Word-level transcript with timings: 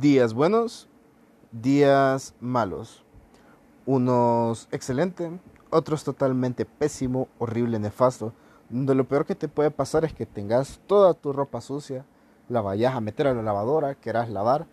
días 0.00 0.32
buenos, 0.32 0.88
días 1.52 2.34
malos. 2.40 3.04
Unos 3.84 4.66
excelente, 4.72 5.30
otros 5.68 6.04
totalmente 6.04 6.64
pésimo, 6.64 7.28
horrible, 7.38 7.78
nefasto. 7.78 8.32
Donde 8.70 8.94
lo 8.94 9.04
peor 9.04 9.26
que 9.26 9.34
te 9.34 9.48
puede 9.48 9.70
pasar 9.70 10.06
es 10.06 10.14
que 10.14 10.24
tengas 10.24 10.80
toda 10.86 11.12
tu 11.12 11.34
ropa 11.34 11.60
sucia, 11.60 12.06
la 12.48 12.62
vayas 12.62 12.94
a 12.94 13.00
meter 13.00 13.26
a 13.26 13.34
la 13.34 13.42
lavadora, 13.42 13.94
quieras 13.94 14.30
lavar 14.30 14.66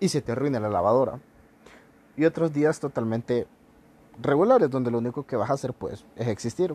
y 0.00 0.08
se 0.08 0.22
te 0.22 0.32
arruine 0.32 0.60
la 0.60 0.70
lavadora. 0.70 1.20
Y 2.16 2.24
otros 2.24 2.52
días 2.52 2.80
totalmente 2.80 3.46
regulares 4.18 4.70
donde 4.70 4.90
lo 4.90 4.98
único 4.98 5.26
que 5.26 5.36
vas 5.36 5.50
a 5.50 5.54
hacer 5.54 5.74
pues 5.74 6.06
es 6.16 6.28
existir. 6.28 6.74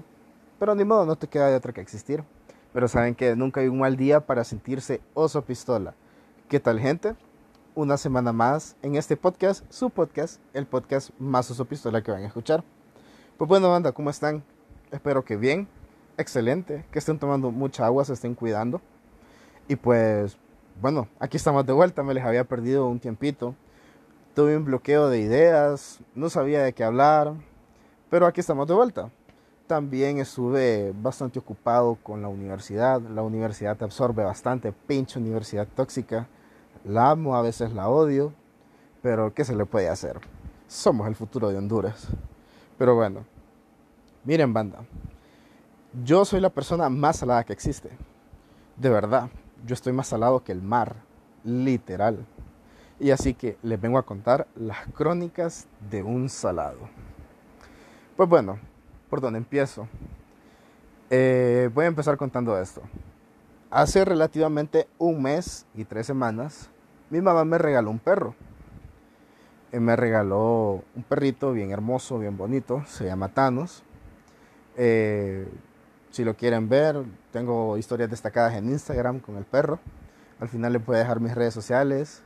Pero 0.60 0.76
ni 0.76 0.84
modo, 0.84 1.08
no 1.08 1.16
te 1.16 1.28
queda 1.28 1.48
de 1.48 1.56
otra 1.56 1.74
que 1.74 1.82
existir. 1.82 2.24
Pero 2.72 2.88
saben 2.88 3.16
que 3.16 3.36
nunca 3.36 3.62
hay 3.62 3.68
un 3.68 3.80
mal 3.80 3.98
día 3.98 4.20
para 4.20 4.44
sentirse 4.44 5.02
oso 5.16 5.42
pistola. 5.44 5.96
¿Qué 6.50 6.60
tal 6.60 6.80
gente? 6.80 7.16
Una 7.76 7.98
semana 7.98 8.34
más 8.34 8.76
en 8.82 8.96
este 8.96 9.16
podcast, 9.16 9.64
su 9.72 9.92
podcast, 9.92 10.42
el 10.54 10.66
podcast 10.66 11.12
más 11.20 11.50
oso 11.52 11.66
pistola 11.66 12.02
que 12.02 12.12
van 12.12 12.24
a 12.24 12.28
escuchar. 12.28 12.64
Pues 13.38 13.48
bueno, 13.48 13.70
banda, 13.70 13.92
¿cómo 13.92 14.10
están? 14.10 14.44
Espero 14.92 15.24
que 15.24 15.38
bien, 15.38 15.68
excelente, 16.18 16.84
que 16.92 16.98
estén 16.98 17.20
tomando 17.20 17.52
mucha 17.52 17.86
agua, 17.86 18.04
se 18.06 18.14
estén 18.14 18.34
cuidando. 18.34 18.82
Y 19.68 19.76
pues, 19.76 20.36
bueno, 20.82 21.08
aquí 21.20 21.38
estamos 21.38 21.64
de 21.66 21.74
vuelta, 21.74 22.02
me 22.02 22.16
les 22.16 22.26
había 22.26 22.44
perdido 22.44 22.88
un 22.88 23.00
tiempito. 23.00 23.54
Tuve 24.34 24.58
un 24.58 24.66
bloqueo 24.66 25.08
de 25.08 25.20
ideas, 25.20 26.00
no 26.16 26.30
sabía 26.30 26.64
de 26.64 26.74
qué 26.74 26.84
hablar, 26.84 27.34
pero 28.10 28.26
aquí 28.26 28.40
estamos 28.42 28.68
de 28.68 28.74
vuelta. 28.74 29.12
También 29.68 30.18
estuve 30.18 30.92
bastante 31.00 31.38
ocupado 31.38 32.00
con 32.02 32.24
la 32.24 32.30
universidad. 32.30 33.00
La 33.00 33.22
universidad 33.22 33.78
te 33.78 33.86
absorbe 33.86 34.24
bastante, 34.24 34.72
pinche 34.72 35.20
universidad 35.20 35.68
tóxica. 35.68 36.28
La 36.86 37.12
amo, 37.12 37.36
a 37.36 37.42
veces 37.42 37.74
la 37.74 37.90
odio, 37.90 38.34
pero 39.02 39.34
¿qué 39.34 39.44
se 39.44 39.56
le 39.56 39.66
puede 39.66 39.90
hacer? 39.90 40.20
Somos 40.68 41.08
el 41.08 41.16
futuro 41.16 41.50
de 41.50 41.58
Honduras. 41.58 42.08
Pero 42.78 42.96
bueno, 42.96 43.26
miren 44.24 44.54
banda, 44.54 44.80
yo 46.04 46.24
soy 46.24 46.40
la 46.40 46.50
persona 46.50 46.90
más 46.90 47.18
salada 47.18 47.44
que 47.44 47.54
existe. 47.54 47.90
De 48.78 48.90
verdad, 48.90 49.30
yo 49.66 49.74
estoy 49.74 49.92
más 49.92 50.08
salado 50.08 50.44
que 50.44 50.52
el 50.52 50.62
mar, 50.62 50.96
literal. 51.44 52.26
Y 53.00 53.12
así 53.12 53.34
que 53.34 53.58
les 53.64 53.80
vengo 53.80 53.98
a 53.98 54.06
contar 54.06 54.48
las 54.56 54.88
crónicas 54.94 55.68
de 55.90 56.04
un 56.04 56.30
salado. 56.30 56.90
Pues 58.16 58.30
bueno, 58.30 58.60
¿por 59.10 59.22
dónde 59.22 59.40
empiezo? 59.40 59.88
Eh, 61.10 61.70
voy 61.74 61.86
a 61.86 61.90
empezar 61.90 62.18
contando 62.18 62.58
esto. 62.58 62.82
Hace 63.72 64.04
relativamente 64.04 64.88
un 64.98 65.22
mes 65.22 65.68
y 65.76 65.86
tres 65.86 66.08
semanas, 66.08 66.72
mi 67.12 67.22
mamá 67.22 67.46
me 67.46 67.60
regaló 67.60 67.92
un 67.92 68.00
perro. 68.00 68.34
Eh, 69.72 69.80
me 69.80 69.96
regaló 69.96 70.84
un 70.96 71.04
perrito 71.04 71.52
bien 71.52 71.70
hermoso, 71.70 72.18
bien 72.18 72.36
bonito, 72.36 72.84
se 72.88 73.06
llama 73.06 73.30
Thanos. 73.30 73.84
Eh, 74.76 75.48
si 76.10 76.24
lo 76.24 76.36
quieren 76.36 76.68
ver, 76.68 77.04
tengo 77.32 77.78
historias 77.78 78.10
destacadas 78.10 78.56
en 78.56 78.72
Instagram 78.72 79.20
con 79.20 79.38
el 79.38 79.46
perro. 79.46 79.78
Al 80.40 80.50
final 80.50 80.74
les 80.74 80.84
voy 80.84 80.96
a 80.96 81.00
dejar 81.00 81.20
mis 81.20 81.36
redes 81.36 81.54
sociales 81.54 82.24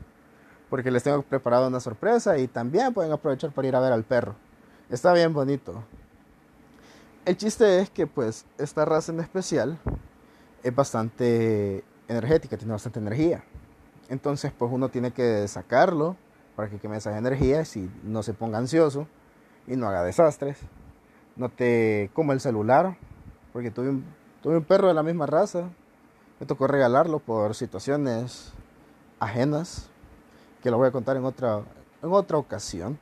porque 0.69 0.91
les 0.91 1.03
tengo 1.03 1.23
preparado 1.23 1.67
una 1.67 1.81
sorpresa 1.81 2.37
y 2.37 2.47
también 2.47 2.93
pueden 2.93 3.11
aprovechar 3.11 3.51
para 3.51 3.67
ir 3.67 3.75
a 3.75 3.81
ver 3.81 3.91
al 3.91 4.05
perro. 4.05 4.35
Está 4.89 5.11
bien 5.11 5.33
bonito. 5.33 5.83
El 7.25 7.35
chiste 7.35 7.79
es 7.79 7.89
que 7.89 8.07
pues 8.07 8.45
esta 8.57 8.85
raza 8.85 9.11
en 9.11 9.19
especial 9.19 9.77
es 10.63 10.75
bastante 10.75 11.83
energética, 12.07 12.57
tiene 12.57 12.73
bastante 12.73 12.99
energía. 12.99 13.43
Entonces 14.09 14.51
pues 14.57 14.71
uno 14.71 14.89
tiene 14.89 15.11
que 15.11 15.47
sacarlo 15.47 16.15
para 16.55 16.69
que 16.69 16.77
queme 16.77 16.97
esas 16.97 17.17
energías 17.17 17.75
y 17.77 17.89
no 18.03 18.23
se 18.23 18.33
ponga 18.33 18.57
ansioso 18.57 19.07
y 19.67 19.75
no 19.75 19.87
haga 19.87 20.03
desastres. 20.03 20.57
No 21.35 21.49
te 21.49 22.11
coma 22.13 22.33
el 22.33 22.39
celular, 22.39 22.97
porque 23.51 23.71
tuve 23.71 23.89
un, 23.89 24.05
tuve 24.41 24.57
un 24.57 24.63
perro 24.63 24.87
de 24.87 24.93
la 24.93 25.03
misma 25.03 25.25
raza. 25.25 25.69
Me 26.39 26.45
tocó 26.45 26.67
regalarlo 26.67 27.19
por 27.19 27.55
situaciones 27.55 28.53
ajenas, 29.19 29.89
que 30.61 30.69
lo 30.69 30.77
voy 30.77 30.87
a 30.87 30.91
contar 30.91 31.17
en 31.17 31.25
otra, 31.25 31.61
en 32.01 32.11
otra 32.11 32.37
ocasión. 32.37 32.99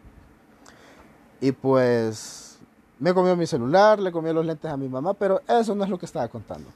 Y 1.41 1.51
pues 1.51 2.59
me 2.99 3.13
comió 3.13 3.35
mi 3.35 3.47
celular, 3.47 3.99
le 3.99 4.11
comió 4.11 4.31
los 4.31 4.45
lentes 4.45 4.71
a 4.71 4.77
mi 4.77 4.87
mamá, 4.87 5.13
pero 5.13 5.41
eso 5.47 5.75
no 5.75 5.83
es 5.83 5.89
lo 5.89 5.97
que 5.97 6.05
estaba 6.05 6.27
contando. 6.27 6.69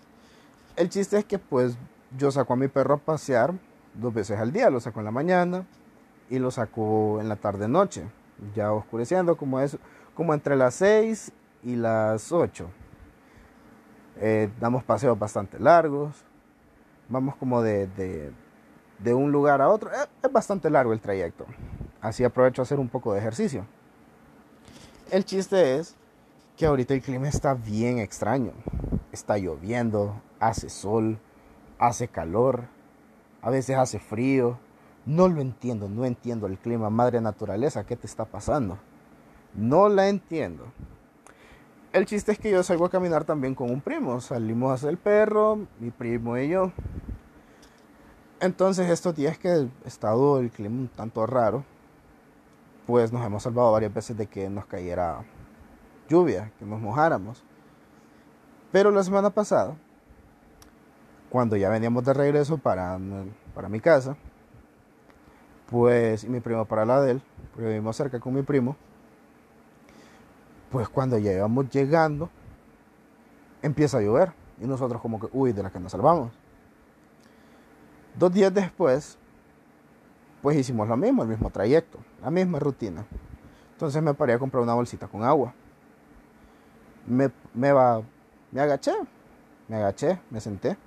El 0.76 0.90
chiste 0.90 1.18
es 1.18 1.26
que 1.26 1.40
pues 1.40 1.78
yo 2.18 2.32
saco 2.32 2.54
a 2.54 2.56
mi 2.58 2.68
perro 2.68 2.96
a 2.96 2.98
pasear 2.98 3.54
dos 3.94 4.14
veces 4.14 4.40
al 4.40 4.52
día, 4.52 4.70
lo 4.70 4.80
saco 4.82 5.00
en 5.00 5.06
la 5.06 5.12
mañana 5.12 5.66
y 6.30 6.40
lo 6.40 6.52
saco 6.52 7.20
en 7.22 7.30
la 7.30 7.38
tarde 7.38 7.68
noche, 7.68 8.04
ya 8.54 8.74
oscureciendo 8.74 9.38
como 9.38 9.62
es 9.62 9.78
como 10.16 10.34
entre 10.34 10.56
las 10.56 10.76
6 10.76 11.32
y 11.64 11.76
las 11.76 12.32
8. 12.32 12.70
Eh, 14.18 14.50
damos 14.60 14.84
paseos 14.84 15.18
bastante 15.18 15.60
largos, 15.60 16.26
vamos 17.10 17.36
como 17.36 17.62
de, 17.62 17.88
de, 19.00 19.14
un 19.14 19.32
lugar 19.32 19.62
a 19.62 19.70
otro, 19.70 19.92
eh, 19.92 20.08
es 20.24 20.32
bastante 20.32 20.70
largo 20.70 20.94
el 20.94 21.00
trayecto, 21.00 21.46
así 22.02 22.24
aprovecho 22.24 22.62
a 22.62 22.64
hacer 22.64 22.80
un 22.80 22.90
poco 22.90 23.14
de 23.14 23.20
ejercicio. 23.20 23.66
El 25.12 25.24
chiste 25.24 25.78
es 25.78 25.96
que 26.58 26.66
ahorita 26.66 26.94
el 26.94 27.02
clima 27.02 27.28
está 27.28 27.54
bien 27.54 28.00
extraño. 28.00 28.54
Está 29.12 29.38
lloviendo, 29.38 30.22
hace 30.40 30.70
sol, 30.70 31.20
hace 31.80 32.08
calor, 32.08 32.66
a 33.42 33.50
veces 33.50 33.78
hace 33.78 34.00
frío. 34.00 34.58
No 35.06 35.28
lo 35.28 35.42
entiendo, 35.42 35.88
no 35.88 36.06
entiendo 36.06 36.48
el 36.48 36.58
clima, 36.58 36.90
madre 36.90 37.22
naturaleza, 37.22 37.86
¿qué 37.86 37.96
te 37.96 38.08
está 38.08 38.26
pasando? 38.26 38.80
No 39.54 39.88
la 39.88 40.10
entiendo. 40.10 40.66
El 41.94 42.06
chiste 42.06 42.34
es 42.34 42.40
que 42.40 42.52
yo 42.52 42.62
salgo 42.62 42.86
a 42.86 42.90
caminar 42.90 43.24
también 43.24 43.56
con 43.56 43.72
un 43.72 43.80
primo. 43.80 44.20
Salimos 44.20 44.72
a 44.72 44.74
hacer 44.74 44.90
el 44.90 44.98
perro, 44.98 45.68
mi 45.80 45.92
primo 45.92 46.38
y 46.38 46.50
yo. 46.50 46.74
Entonces 48.42 48.90
estos 48.90 49.16
días 49.16 49.38
que 49.38 49.48
ha 49.48 49.68
estado 49.86 50.40
el 50.40 50.52
clima 50.52 50.76
un 50.76 50.88
tanto 50.90 51.26
raro, 51.26 51.64
pues 52.86 53.14
nos 53.14 53.26
hemos 53.26 53.44
salvado 53.44 53.72
varias 53.72 53.94
veces 53.94 54.18
de 54.18 54.28
que 54.28 54.50
nos 54.50 54.66
cayera 54.66 55.24
lluvia, 56.10 56.52
que 56.60 56.66
nos 56.66 56.82
mojáramos. 56.82 57.46
Pero 58.74 58.92
la 58.92 59.04
semana 59.04 59.30
pasada, 59.30 59.78
cuando 61.36 61.58
ya 61.58 61.68
veníamos 61.68 62.06
de 62.06 62.14
regreso 62.14 62.58
para, 62.58 62.98
para 63.54 63.68
mi 63.68 63.82
casa, 63.82 64.16
pues, 65.70 66.24
y 66.24 66.30
mi 66.30 66.40
primo 66.40 66.64
para 66.64 66.86
la 66.86 67.02
de 67.02 67.12
él, 67.12 67.22
porque 67.52 67.68
vivimos 67.68 67.98
cerca 67.98 68.22
con 68.22 68.34
mi 68.34 68.42
primo, 68.42 68.78
pues 70.72 70.88
cuando 70.88 71.18
ya 71.18 71.34
íbamos 71.34 71.70
llegando, 71.70 72.30
empieza 73.62 73.98
a 73.98 74.02
llover. 74.02 74.32
Y 74.62 74.66
nosotros 74.66 75.02
como 75.02 75.20
que, 75.20 75.28
uy, 75.34 75.52
de 75.52 75.62
la 75.62 75.70
que 75.70 75.78
nos 75.78 75.92
salvamos. 75.92 76.32
Dos 78.18 78.32
días 78.32 78.54
después, 78.54 79.18
pues 80.42 80.56
hicimos 80.56 80.88
lo 80.88 80.96
mismo, 80.96 81.24
el 81.24 81.28
mismo 81.28 81.50
trayecto, 81.50 82.00
la 82.22 82.32
misma 82.32 82.60
rutina. 82.60 83.06
Entonces 83.74 84.02
me 84.02 84.14
paré 84.14 84.32
a 84.32 84.40
comprar 84.40 84.64
una 84.64 84.74
bolsita 84.74 85.06
con 85.06 85.22
agua 85.22 85.54
me, 87.06 87.30
me, 87.54 87.74
va, 87.74 88.02
me 88.54 88.62
agaché, 88.62 88.94
me 89.68 89.76
agaché, 89.76 90.18
me 90.30 90.40
senté 90.40 90.78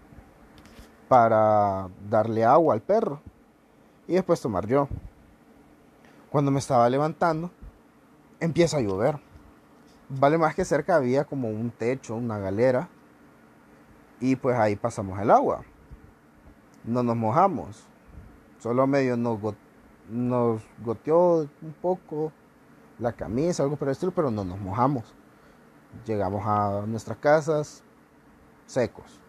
para 1.08 1.88
darle 2.08 2.44
agua 2.44 2.74
al 2.74 2.82
perro 2.82 3.20
y 4.06 4.14
después 4.14 4.40
tomar 4.40 4.66
yo. 4.66 4.88
Cuando 6.30 6.50
me 6.50 6.58
estaba 6.58 6.88
levantando, 6.90 7.50
empieza 8.40 8.76
a 8.76 8.80
llover. 8.80 9.18
Vale 10.08 10.38
más 10.38 10.54
que 10.54 10.64
cerca 10.64 10.96
había 10.96 11.24
como 11.24 11.48
un 11.48 11.70
techo, 11.70 12.14
una 12.14 12.38
galera, 12.38 12.88
y 14.20 14.36
pues 14.36 14.56
ahí 14.56 14.76
pasamos 14.76 15.18
el 15.20 15.30
agua. 15.30 15.62
No 16.84 17.02
nos 17.02 17.16
mojamos, 17.16 17.84
solo 18.58 18.86
medio 18.86 19.16
nos, 19.16 19.40
goteó 20.82 21.48
un 21.62 21.74
poco 21.80 22.32
la 22.98 23.12
camisa, 23.12 23.62
algo 23.62 23.76
por 23.76 23.88
el 23.88 23.92
estilo, 23.92 24.12
pero 24.12 24.30
no 24.30 24.44
nos 24.44 24.58
mojamos. 24.58 25.14
Llegamos 26.06 26.42
a 26.46 26.84
nuestras 26.86 27.18
casas 27.18 27.82
secos. 28.66 29.20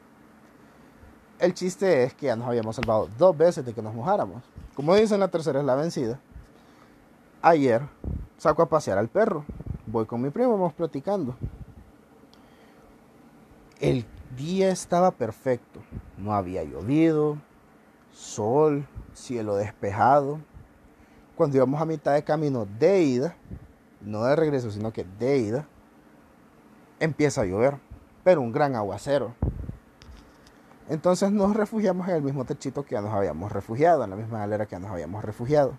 El 1.39 1.53
chiste 1.53 2.03
es 2.03 2.13
que 2.13 2.25
ya 2.25 2.35
nos 2.35 2.47
habíamos 2.47 2.75
salvado 2.75 3.07
dos 3.17 3.37
veces 3.37 3.65
de 3.65 3.73
que 3.73 3.81
nos 3.81 3.95
mojáramos. 3.95 4.43
Como 4.75 4.93
dicen, 4.93 5.21
la 5.21 5.29
tercera 5.29 5.59
es 5.59 5.65
la 5.65 5.75
vencida. 5.75 6.19
Ayer 7.41 7.81
saco 8.37 8.61
a 8.61 8.67
pasear 8.67 8.97
al 8.97 9.07
perro. 9.07 9.45
Voy 9.87 10.05
con 10.05 10.21
mi 10.21 10.31
primo, 10.31 10.51
vamos 10.51 10.73
platicando. 10.73 11.35
El 13.79 14.05
día 14.35 14.69
estaba 14.69 15.11
perfecto. 15.11 15.79
No 16.17 16.33
había 16.33 16.63
llovido, 16.65 17.37
sol, 18.11 18.85
cielo 19.13 19.55
despejado. 19.55 20.39
Cuando 21.37 21.55
íbamos 21.55 21.81
a 21.81 21.85
mitad 21.85 22.15
de 22.15 22.23
camino 22.25 22.67
de 22.79 23.01
ida, 23.01 23.35
no 24.01 24.25
de 24.25 24.35
regreso, 24.35 24.71
sino 24.71 24.91
que 24.91 25.05
de 25.17 25.37
ida, 25.37 25.67
empieza 26.99 27.41
a 27.41 27.45
llover, 27.45 27.77
pero 28.25 28.41
un 28.41 28.51
gran 28.51 28.75
aguacero. 28.75 29.33
Entonces 30.89 31.31
nos 31.31 31.55
refugiamos 31.55 32.07
en 32.07 32.15
el 32.15 32.23
mismo 32.23 32.45
techito 32.45 32.83
que 32.83 32.95
ya 32.95 33.01
nos 33.01 33.13
habíamos 33.13 33.51
refugiado, 33.51 34.03
en 34.03 34.09
la 34.09 34.15
misma 34.15 34.39
galera 34.39 34.65
que 34.65 34.71
ya 34.71 34.79
nos 34.79 34.89
habíamos 34.89 35.23
refugiado. 35.23 35.73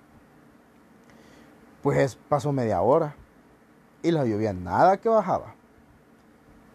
Pues 1.83 2.17
pasó 2.29 2.53
media 2.53 2.81
hora 2.81 3.17
y 4.03 4.13
la 4.13 4.25
lluvia 4.25 4.53
nada 4.53 4.99
que 4.99 5.09
bajaba. 5.09 5.55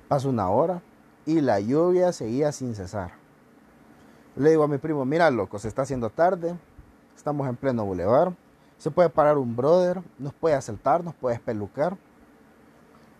Pasó 0.09 0.29
una 0.29 0.49
hora 0.49 0.81
y 1.25 1.39
la 1.39 1.61
lluvia 1.61 2.11
seguía 2.11 2.51
sin 2.51 2.75
cesar. 2.75 3.11
Le 4.35 4.49
digo 4.49 4.63
a 4.63 4.67
mi 4.67 4.79
primo, 4.79 5.05
mira 5.05 5.31
loco, 5.31 5.57
se 5.57 5.69
está 5.69 5.83
haciendo 5.83 6.09
tarde, 6.09 6.57
estamos 7.15 7.47
en 7.47 7.55
pleno 7.55 7.85
bulevar, 7.85 8.33
se 8.77 8.91
puede 8.91 9.09
parar 9.09 9.37
un 9.37 9.55
brother, 9.55 10.01
nos 10.19 10.33
puede 10.33 10.55
asaltar, 10.55 11.05
nos 11.05 11.15
puede 11.15 11.35
espelucar, 11.35 11.95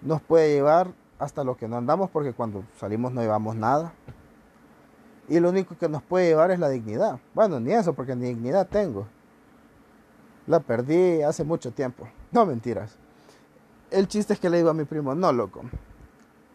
nos 0.01 0.21
puede 0.21 0.53
llevar 0.53 0.91
hasta 1.17 1.45
lo 1.45 1.55
que 1.55 1.69
no 1.69 1.77
andamos 1.77 2.09
porque 2.09 2.33
cuando 2.33 2.65
salimos 2.77 3.13
no 3.13 3.21
llevamos 3.21 3.55
nada. 3.55 3.93
Y 5.27 5.39
lo 5.39 5.49
único 5.49 5.77
que 5.77 5.89
nos 5.89 6.03
puede 6.03 6.27
llevar 6.27 6.51
es 6.51 6.59
la 6.59 6.69
dignidad. 6.69 7.19
Bueno, 7.33 7.59
ni 7.59 7.73
eso 7.73 7.93
porque 7.93 8.15
ni 8.15 8.27
dignidad 8.27 8.67
tengo. 8.67 9.07
La 10.47 10.59
perdí 10.59 11.23
hace 11.23 11.43
mucho 11.43 11.71
tiempo. 11.71 12.07
No 12.31 12.45
mentiras. 12.45 12.97
El 13.89 14.07
chiste 14.07 14.33
es 14.33 14.39
que 14.39 14.49
le 14.49 14.57
digo 14.57 14.69
a 14.69 14.73
mi 14.73 14.83
primo, 14.85 15.15
no 15.15 15.31
loco. 15.31 15.61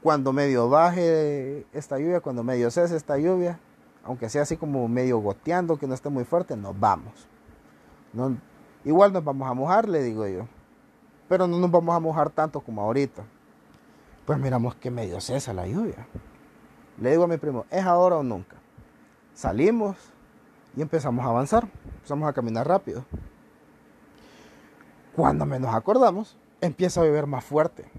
Cuando 0.03 0.33
medio 0.33 0.69
baje 0.69 1.67
esta 1.73 1.99
lluvia, 1.99 2.21
cuando 2.21 2.45
medio 2.45 2.71
cese 2.71 2.97
esta 2.97 3.19
lluvia, 3.19 3.59
aunque 4.05 4.29
sea 4.29 4.43
así 4.43 4.57
como 4.57 4.87
medio 4.89 5.19
goteando, 5.19 5.77
que 5.77 5.87
no 5.87 5.95
esté 5.95 6.09
muy 6.09 6.25
fuerte, 6.25 6.57
nos 6.57 6.79
vamos. 6.79 7.29
No, 8.13 8.37
igual 8.85 9.13
nos 9.13 9.25
vamos 9.25 9.49
a 9.49 9.55
mojar, 9.55 9.89
le 9.89 10.03
digo 10.03 10.27
yo. 10.27 10.47
Pero 11.29 11.47
no 11.47 11.59
nos 11.59 11.71
vamos 11.71 11.95
a 11.95 12.01
mojar 12.01 12.31
tanto 12.31 12.61
como 12.61 12.83
ahorita. 12.83 13.25
Pues 14.25 14.39
miramos 14.39 14.77
que 14.77 14.91
medio 14.91 15.21
cesa 15.21 15.53
la 15.53 15.67
lluvia. 15.67 16.07
Le 17.01 17.11
digo 17.11 17.25
a 17.25 17.29
mi 17.29 17.37
primo, 17.37 17.67
¿es 17.71 17.85
ahora 17.85 18.17
o 18.17 18.23
nunca? 18.23 18.60
Salimos 19.41 19.97
y 20.77 20.83
empezamos 20.83 21.25
a 21.25 21.31
avanzar. 21.31 21.67
Empezamos 21.95 22.29
a 22.29 22.35
caminar 22.35 22.69
rápido. 22.69 23.07
Cuando 25.17 25.47
menos 25.47 25.75
acordamos, 25.75 26.37
empieza 26.61 27.01
a 27.01 27.05
llover 27.07 27.27
más 27.27 27.43
fuerte. 27.43 27.91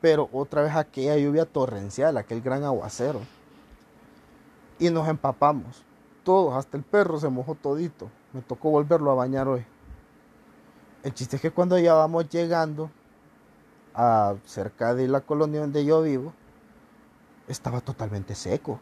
Pero 0.00 0.28
otra 0.30 0.62
vez 0.62 0.76
aquella 0.76 1.16
lluvia 1.16 1.46
torrencial, 1.46 2.16
aquel 2.16 2.42
gran 2.42 2.62
aguacero. 2.62 3.22
Y 4.78 4.90
nos 4.90 5.08
empapamos. 5.08 5.82
Todos, 6.22 6.54
hasta 6.54 6.76
el 6.76 6.84
perro 6.84 7.18
se 7.18 7.28
mojó 7.28 7.56
todito. 7.56 8.08
Me 8.32 8.40
tocó 8.40 8.70
volverlo 8.70 9.10
a 9.10 9.16
bañar 9.16 9.48
hoy. 9.48 9.66
El 11.02 11.12
chiste 11.12 11.34
es 11.34 11.42
que 11.42 11.50
cuando 11.50 11.76
ya 11.76 11.94
vamos 11.94 12.28
llegando 12.28 12.88
a 13.94 14.36
cerca 14.44 14.94
de 14.94 15.08
la 15.08 15.22
colonia 15.22 15.62
donde 15.62 15.84
yo 15.84 16.02
vivo, 16.02 16.32
estaba 17.48 17.80
totalmente 17.80 18.36
seco. 18.36 18.78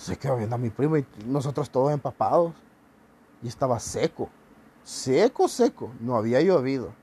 Se 0.00 0.16
quedó 0.16 0.38
viendo 0.38 0.54
a 0.54 0.58
mi 0.58 0.70
primo 0.70 0.96
y 0.96 1.06
nosotros 1.26 1.68
todos 1.68 1.92
empapados. 1.92 2.54
Y 3.42 3.48
estaba 3.48 3.78
seco. 3.78 4.30
Seco, 4.82 5.46
seco. 5.46 5.92
No 6.00 6.16
había 6.16 6.40
llovido. 6.40 6.94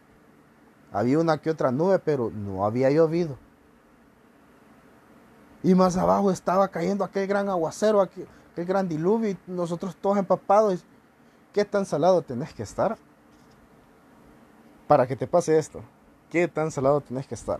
Había 0.91 1.19
una 1.19 1.37
que 1.37 1.51
otra 1.51 1.71
nube, 1.71 1.99
pero 1.99 2.31
no 2.31 2.65
había 2.65 2.89
llovido. 2.89 3.37
Y 5.61 5.75
más 5.75 5.95
abajo 5.95 6.31
estaba 6.31 6.69
cayendo 6.69 7.03
aquel 7.03 7.27
gran 7.27 7.49
aguacero, 7.49 8.01
aquel, 8.01 8.27
gran 8.55 8.89
diluvio, 8.89 9.29
y 9.29 9.37
nosotros 9.45 9.95
todos 9.95 10.17
empapados. 10.17 10.83
¿Qué 11.53 11.65
tan 11.65 11.85
salado 11.85 12.23
tenés 12.23 12.51
que 12.51 12.63
estar 12.63 12.97
para 14.87 15.05
que 15.05 15.15
te 15.15 15.27
pase 15.27 15.59
esto? 15.59 15.83
¿Qué 16.31 16.47
tan 16.47 16.71
salado 16.71 16.99
tenés 17.01 17.27
que 17.27 17.35
estar? 17.35 17.59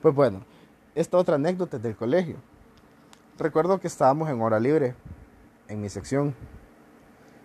Pues 0.00 0.14
bueno, 0.14 0.46
esta 0.94 1.18
otra 1.18 1.34
anécdota 1.34 1.76
es 1.76 1.82
del 1.82 1.94
colegio. 1.94 2.36
Recuerdo 3.38 3.80
que 3.80 3.86
estábamos 3.86 4.28
en 4.28 4.40
hora 4.42 4.60
libre, 4.60 4.94
en 5.68 5.80
mi 5.80 5.88
sección. 5.88 6.34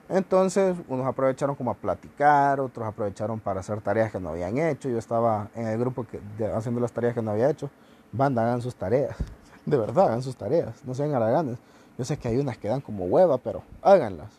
Entonces, 0.10 0.76
unos 0.88 1.06
aprovecharon 1.06 1.56
como 1.56 1.72
a 1.72 1.76
platicar, 1.76 2.60
otros 2.60 2.86
aprovecharon 2.86 3.40
para 3.40 3.62
hacer 3.62 3.82
tareas 3.82 4.12
que 4.12 4.20
no 4.20 4.30
habían 4.30 4.58
hecho. 4.58 4.90
Yo 4.90 4.98
estaba 4.98 5.50
en 5.56 5.68
el 5.68 5.78
grupo 5.78 6.06
que, 6.06 6.20
haciendo 6.46 6.82
las 6.82 6.92
tareas 6.92 7.14
que 7.14 7.22
no 7.22 7.32
había 7.32 7.50
hecho. 7.50 7.70
Banda, 8.12 8.44
hagan 8.44 8.62
sus 8.62 8.76
tareas. 8.76 9.16
De 9.66 9.78
verdad, 9.78 10.08
hagan 10.08 10.22
sus 10.22 10.36
tareas. 10.36 10.84
No 10.86 10.94
sean 10.94 11.14
haraganes. 11.14 11.58
Yo 11.98 12.06
sé 12.06 12.18
que 12.18 12.28
hay 12.28 12.38
unas 12.38 12.58
que 12.58 12.68
dan 12.68 12.82
como 12.82 13.06
hueva, 13.06 13.38
pero 13.38 13.64
háganlas. 13.82 14.32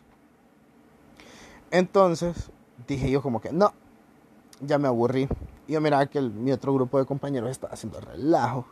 Entonces, 1.71 2.51
dije 2.87 3.09
yo 3.11 3.21
como 3.21 3.41
que, 3.41 3.51
no, 3.51 3.73
ya 4.61 4.77
me 4.77 4.87
aburrí. 4.87 5.27
Y 5.67 5.73
yo 5.73 5.81
miraba 5.81 6.05
que 6.05 6.21
mi 6.21 6.51
otro 6.51 6.73
grupo 6.73 6.99
de 6.99 7.05
compañeros 7.05 7.49
estaba 7.49 7.73
haciendo 7.73 7.99
relajo. 7.99 8.65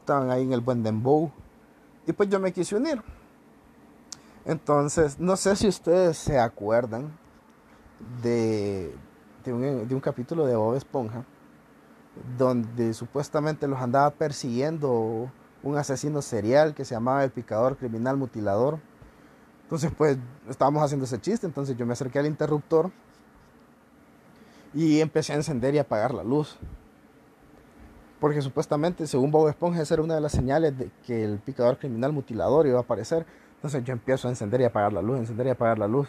Estaban 0.00 0.30
ahí 0.30 0.42
en 0.42 0.52
el 0.52 0.60
buen 0.60 0.82
dembow. 0.82 1.32
Y 2.06 2.12
pues 2.12 2.28
yo 2.28 2.40
me 2.40 2.52
quise 2.52 2.76
unir. 2.76 3.02
Entonces, 4.44 5.18
no 5.18 5.36
sé 5.36 5.54
si 5.56 5.68
ustedes 5.68 6.16
se 6.16 6.38
acuerdan 6.38 7.12
de, 8.22 8.94
de, 9.44 9.52
un, 9.52 9.88
de 9.88 9.94
un 9.94 10.00
capítulo 10.00 10.46
de 10.46 10.56
Bob 10.56 10.76
Esponja, 10.76 11.24
donde 12.38 12.94
supuestamente 12.94 13.68
los 13.68 13.80
andaba 13.80 14.10
persiguiendo 14.10 15.30
un 15.62 15.76
asesino 15.76 16.22
serial 16.22 16.74
que 16.74 16.84
se 16.84 16.94
llamaba 16.94 17.22
el 17.22 17.30
picador 17.30 17.76
criminal 17.76 18.16
mutilador. 18.16 18.78
Entonces, 19.64 19.92
pues 19.96 20.18
estábamos 20.48 20.82
haciendo 20.82 21.04
ese 21.04 21.20
chiste, 21.20 21.46
entonces 21.46 21.76
yo 21.76 21.86
me 21.86 21.92
acerqué 21.92 22.18
al 22.18 22.26
interruptor 22.26 22.90
y 24.74 25.00
empecé 25.00 25.32
a 25.32 25.36
encender 25.36 25.74
y 25.74 25.78
apagar 25.78 26.14
la 26.14 26.24
luz. 26.24 26.58
Porque 28.20 28.42
supuestamente, 28.42 29.06
según 29.06 29.30
Bob 29.30 29.48
Esponja, 29.48 29.80
esa 29.80 29.94
era 29.94 30.02
una 30.02 30.14
de 30.14 30.20
las 30.20 30.32
señales 30.32 30.76
de 30.76 30.90
que 31.06 31.24
el 31.24 31.38
picador 31.38 31.78
criminal 31.78 32.12
mutilador 32.12 32.66
iba 32.66 32.78
a 32.78 32.82
aparecer. 32.82 33.24
Entonces 33.56 33.82
yo 33.82 33.92
empiezo 33.92 34.28
a 34.28 34.30
encender 34.30 34.60
y 34.60 34.64
apagar 34.64 34.92
la 34.92 35.00
luz, 35.00 35.18
encender 35.18 35.46
y 35.46 35.50
apagar 35.50 35.78
la 35.78 35.88
luz. 35.88 36.08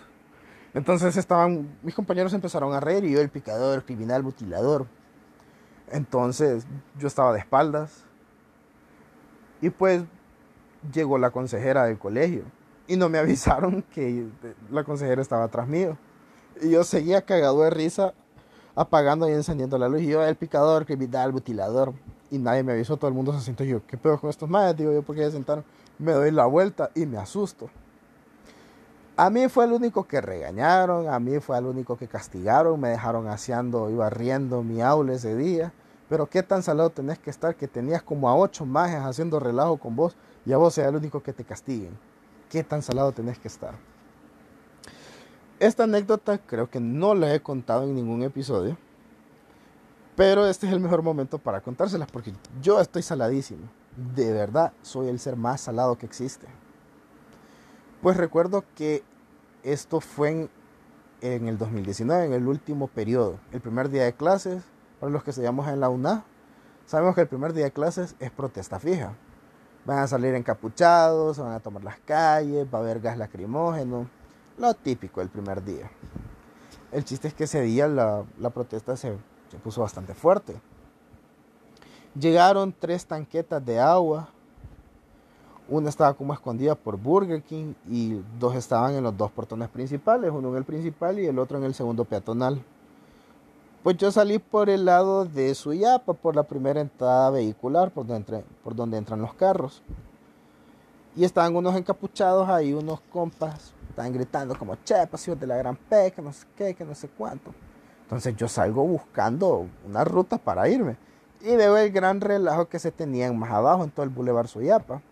Entonces 0.74 1.16
estaban, 1.16 1.78
mis 1.82 1.96
compañeros 1.96 2.34
empezaron 2.34 2.74
a 2.74 2.80
reír 2.80 3.06
y 3.06 3.14
yo 3.14 3.22
el 3.22 3.30
picador 3.30 3.84
criminal 3.84 4.24
mutilador. 4.24 4.88
Entonces 5.90 6.66
yo 6.98 7.08
estaba 7.08 7.34
de 7.34 7.40
espaldas. 7.40 8.04
Y 9.62 9.70
pues 9.70 10.04
llegó 10.94 11.18
la 11.18 11.32
consejera 11.32 11.86
del 11.86 11.98
colegio. 11.98 12.44
Y 12.88 12.98
no 12.98 13.08
me 13.08 13.18
avisaron 13.20 13.84
que 13.84 14.28
la 14.70 14.84
consejera 14.84 15.22
estaba 15.22 15.46
atrás 15.46 15.68
mío. 15.68 15.98
Y 16.62 16.72
yo 16.72 16.84
seguía 16.84 17.22
cagado 17.22 17.64
de 17.64 17.70
risa 17.70 18.14
apagando 18.76 19.30
y 19.30 19.34
encendiendo 19.34 19.78
la 19.78 19.90
luz. 19.90 20.02
Y 20.02 20.08
yo, 20.08 20.24
el 20.24 20.36
picador, 20.36 20.86
criminal, 20.86 21.34
mutilador. 21.34 21.94
Y 22.30 22.38
nadie 22.38 22.64
me 22.64 22.74
avisó, 22.74 22.98
todo 22.98 23.10
el 23.10 23.14
mundo 23.14 23.34
se 23.34 23.42
sentó. 23.42 23.64
yo, 23.64 23.86
¿qué 23.86 23.98
pedo 23.98 24.20
con 24.20 24.30
estos 24.30 24.50
madres? 24.50 24.78
Digo 24.78 24.92
yo, 24.94 25.02
¿por 25.04 25.16
qué 25.16 25.26
se 25.26 25.32
sentaron? 25.32 25.64
Me 26.00 26.14
doy 26.14 26.32
la 26.32 26.46
vuelta 26.46 26.90
y 26.96 27.06
me 27.06 27.18
asusto. 27.18 27.70
A 29.18 29.30
mí 29.30 29.50
fue 29.50 29.66
el 29.66 29.74
único 29.74 30.06
que 30.06 30.22
regañaron, 30.22 31.10
a 31.10 31.20
mí 31.20 31.40
fue 31.40 31.58
el 31.58 31.66
único 31.66 31.98
que 31.98 32.08
castigaron, 32.08 32.80
me 32.80 32.90
dejaron 32.90 33.28
haciendo 33.28 33.90
y 33.90 33.96
barriendo 33.96 34.64
mi 34.64 34.82
aula 34.82 35.14
ese 35.14 35.36
día. 35.36 35.74
Pero 36.10 36.26
qué 36.28 36.44
tan 36.44 36.64
salado 36.64 36.90
tenés 36.90 37.20
que 37.20 37.30
estar 37.30 37.56
que 37.56 37.68
tenías 37.68 38.02
como 38.02 38.30
a 38.30 38.36
ocho 38.36 38.66
majes 38.66 39.02
haciendo 39.02 39.40
relajo 39.40 39.78
con 39.78 39.96
vos 39.96 40.16
y 40.46 40.54
a 40.54 40.58
vos 40.58 40.74
sea 40.74 40.90
el 40.90 40.96
único 40.96 41.22
que 41.22 41.34
te 41.34 41.44
castiguen. 41.44 41.98
Qué 42.50 42.64
tan 42.64 42.82
salado 42.82 43.12
tenés 43.12 43.38
que 43.38 43.48
estar. 43.48 43.76
Esta 45.62 45.84
anécdota 45.84 46.40
creo 46.40 46.72
que 46.72 46.80
no 46.80 47.14
la 47.14 47.36
he 47.36 47.40
contado 47.40 47.84
en 47.84 47.94
ningún 47.94 48.24
episodio. 48.24 48.78
Pero 50.16 50.48
este 50.48 50.66
es 50.66 50.74
el 50.74 50.80
mejor 50.80 51.04
momento 51.04 51.38
para 51.38 51.62
contárselas 51.62 52.10
porque 52.12 52.34
yo 52.64 52.82
estoy 52.82 53.04
saladísimo. 53.04 53.70
De 54.16 54.34
verdad, 54.34 54.74
soy 54.82 55.08
el 55.08 55.20
ser 55.20 55.36
más 55.36 55.62
salado 55.62 56.00
que 56.00 56.08
existe. 56.08 56.48
Pues 58.02 58.18
recuerdo 58.18 58.64
que 58.74 59.04
esto 59.62 60.02
fue 60.02 60.30
en, 60.30 60.50
en 61.22 61.48
el 61.48 61.60
2019, 61.60 62.26
en 62.26 62.34
el 62.34 62.48
último 62.48 62.88
periodo, 62.88 63.38
el 63.52 63.62
primer 63.62 63.90
día 63.90 64.06
de 64.06 64.14
clases, 64.14 64.64
para 65.00 65.12
los 65.12 65.24
que 65.24 65.30
estudiamos 65.30 65.68
en 65.68 65.80
la 65.80 65.90
UNA, 65.90 66.24
sabemos 66.88 67.14
que 67.14 67.22
el 67.22 67.28
primer 67.28 67.54
día 67.54 67.66
de 67.66 67.72
clases 67.72 68.16
es 68.20 68.32
protesta 68.32 68.80
fija. 68.80 69.14
Van 69.86 70.00
a 70.00 70.08
salir 70.08 70.34
encapuchados, 70.34 71.38
van 71.38 71.52
a 71.52 71.60
tomar 71.60 71.84
las 71.84 72.00
calles, 72.00 72.66
va 72.74 72.80
a 72.80 72.82
haber 72.82 73.00
gas 73.00 73.16
lacrimógeno 73.16 74.08
lo 74.58 74.74
típico 74.74 75.22
el 75.22 75.30
primer 75.30 75.64
día. 75.64 75.90
El 76.92 77.06
chiste 77.06 77.30
es 77.30 77.34
que 77.34 77.46
ese 77.46 77.62
día 77.62 77.88
la, 77.88 78.50
protesta 78.54 78.98
se, 78.98 79.18
se 79.50 79.58
puso 79.58 79.82
bastante 79.82 80.14
fuerte. 80.14 80.60
Llegaron 82.20 82.74
tres 82.78 83.06
tanquetas 83.06 83.66
de 83.66 83.80
agua. 83.80 84.30
Una 85.70 85.90
estaba 85.90 86.14
como 86.14 86.34
escondida 86.34 86.76
por 86.76 86.98
Burger 86.98 87.42
King 87.42 87.74
y 87.90 88.22
dos 88.38 88.56
estaban 88.56 88.94
en 88.94 89.04
los 89.04 89.16
dos 89.16 89.32
portones 89.32 89.70
principales, 89.70 90.32
uno 90.32 90.50
en 90.50 90.58
el 90.58 90.66
principal 90.66 91.18
y 91.18 91.26
el 91.26 91.40
otro 91.40 91.58
en 91.58 91.64
el 91.64 91.74
segundo 91.74 92.04
peatonal. 92.04 92.62
Pues 93.82 93.98
yo 93.98 94.12
salí 94.12 94.38
por 94.38 94.70
el 94.70 94.84
lado 94.86 95.24
de 95.26 95.56
Suyapa, 95.56 96.14
por 96.14 96.36
la 96.36 96.44
primera 96.44 96.82
entrada 96.82 97.32
vehicular, 97.32 97.90
por 97.92 98.06
donde, 98.06 98.44
por 98.64 98.76
donde 98.76 98.98
entran 98.98 99.22
los 99.22 99.34
carros. 99.34 99.82
Y 101.16 101.24
estaban 101.24 101.56
unos 101.56 101.76
encapuchados 101.76 102.50
ahí, 102.50 102.74
unos 102.74 103.00
compas 103.12 103.74
Estaban 104.02 104.14
gritando 104.14 104.58
como, 104.58 104.78
che, 104.84 105.06
pasión 105.06 105.40
de 105.40 105.46
la 105.46 105.58
gran 105.58 105.76
P, 105.76 106.12
que 106.12 106.24
no 106.24 106.34
sé 106.34 106.48
qué, 106.56 106.74
que 106.74 106.84
no 106.84 106.96
sé 106.96 107.08
cuánto. 107.08 107.54
Entonces 108.02 108.36
yo 108.36 108.48
salgo 108.48 108.84
buscando 108.84 109.68
una 109.88 110.04
ruta 110.04 110.40
para 110.40 110.68
irme. 110.68 110.98
Y 111.40 111.56
veo 111.56 111.78
el 111.78 111.92
gran 111.92 112.20
relajo 112.20 112.68
que 112.68 112.80
se 112.80 112.92
tenían 112.92 113.38
más 113.38 113.52
abajo 113.52 113.84
en 113.84 113.92
todo 113.92 114.04
el 114.04 114.10
Boulevard 114.10 114.48
Soyapa. 114.48 115.04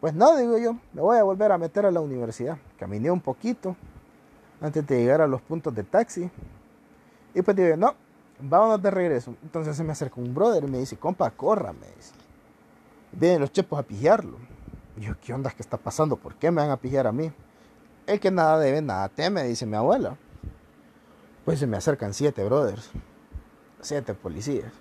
Pues 0.00 0.14
no, 0.14 0.34
digo 0.38 0.56
yo, 0.56 0.74
me 0.94 1.02
voy 1.02 1.18
a 1.18 1.22
volver 1.22 1.52
a 1.52 1.58
meter 1.58 1.84
a 1.84 1.90
la 1.90 2.00
universidad. 2.00 2.56
Caminé 2.78 3.10
un 3.10 3.20
poquito 3.20 3.76
antes 4.58 4.86
de 4.86 5.00
llegar 5.00 5.20
a 5.20 5.26
los 5.26 5.42
puntos 5.42 5.74
de 5.74 5.84
taxi. 5.84 6.30
Y 7.34 7.42
pues 7.42 7.54
digo, 7.54 7.76
no, 7.76 7.94
vámonos 8.40 8.80
de 8.80 8.90
regreso. 8.90 9.34
Entonces 9.42 9.76
se 9.76 9.84
me 9.84 9.92
acerca 9.92 10.18
un 10.18 10.34
brother 10.34 10.64
y 10.64 10.68
me 10.68 10.78
dice, 10.78 10.96
compa, 10.96 11.30
corra, 11.30 11.74
me 11.74 11.88
dice. 11.94 12.14
Vienen 13.12 13.42
los 13.42 13.52
chepos 13.52 13.78
a 13.78 13.82
pijarlo. 13.82 14.38
Yo, 14.96 15.12
¿qué 15.20 15.34
onda? 15.34 15.50
¿Qué 15.50 15.60
está 15.60 15.76
pasando? 15.76 16.16
¿Por 16.16 16.36
qué 16.36 16.50
me 16.50 16.62
van 16.62 16.70
a 16.70 16.78
pijar 16.78 17.06
a 17.06 17.12
mí? 17.12 17.30
El 18.06 18.20
que 18.20 18.30
nada 18.30 18.58
debe, 18.58 18.82
nada 18.82 19.08
teme, 19.08 19.44
dice 19.44 19.66
mi 19.66 19.76
abuela. 19.76 20.16
Pues 21.44 21.58
se 21.58 21.66
me 21.66 21.76
acercan 21.76 22.14
siete 22.14 22.44
brothers, 22.44 22.90
siete 23.80 24.14
policías. 24.14 24.72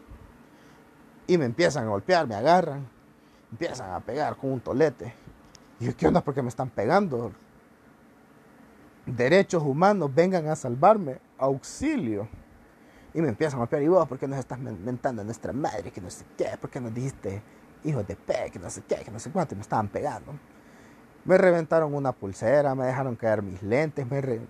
Y 1.27 1.38
me 1.38 1.46
empiezan 1.46 1.86
a 1.86 1.89
golpear, 1.89 2.27
me 2.27 2.36
agarran 2.36 2.88
empiezan 3.53 3.92
a 3.92 4.00
pegar 4.00 4.36
con 4.36 4.51
un 4.51 4.60
tolete. 4.60 5.13
Y 5.80 5.86
yo, 5.86 5.96
¿qué 5.96 6.08
onda? 6.08 6.22
¿Por 6.22 6.34
qué 6.34 6.42
me 6.42 6.50
están 6.50 6.70
pegando? 6.70 7.32
Derechos 9.06 9.62
humanos, 9.62 10.13
vengan 10.13 10.48
a 10.48 10.56
salvarme, 10.56 11.20
auxilio. 11.38 12.27
Y 13.13 13.22
me 13.22 13.30
empiezan 13.30 13.58
a 13.58 13.60
golpear, 13.60 13.84
y 13.84 13.88
vos, 13.88 14.08
¿por 14.08 14.18
qué 14.18 14.27
nos 14.27 14.39
estás 14.39 14.58
mentando 14.58 15.22
a 15.22 15.25
nuestra 15.25 15.53
madre? 15.53 15.92
Que 15.92 16.01
no 16.01 16.10
sé 16.10 16.25
qué, 16.36 16.58
¿por 16.60 16.72
qué 16.72 16.82
nos 16.82 16.94
dijiste 16.94 17.44
hijos 17.84 18.08
de 18.08 18.15
pe, 18.15 18.50
que 18.51 18.58
no 18.58 18.72
sé 18.72 18.82
qué, 18.88 18.96
que 19.06 19.12
no 19.12 19.20
sé 19.20 19.30
cuánto? 19.30 19.53
Y 19.53 19.58
me 19.58 19.62
estaban 19.62 19.88
pegando. 19.88 20.34
Me 21.25 21.38
reventaron 21.38 21.94
una 21.94 22.12
pulsera, 22.12 22.75
me 22.75 22.86
dejaron 22.86 23.15
caer 23.15 23.42
mis 23.42 23.63
lentes, 23.63 24.06
me, 24.10 24.42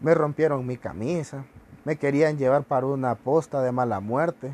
me 0.00 0.14
rompieron 0.14 0.64
mi 0.66 0.76
camisa, 0.76 1.44
me 1.84 1.96
querían 1.96 2.38
llevar 2.38 2.64
para 2.64 2.86
una 2.86 3.14
posta 3.14 3.62
de 3.62 3.72
mala 3.72 4.00
muerte. 4.00 4.52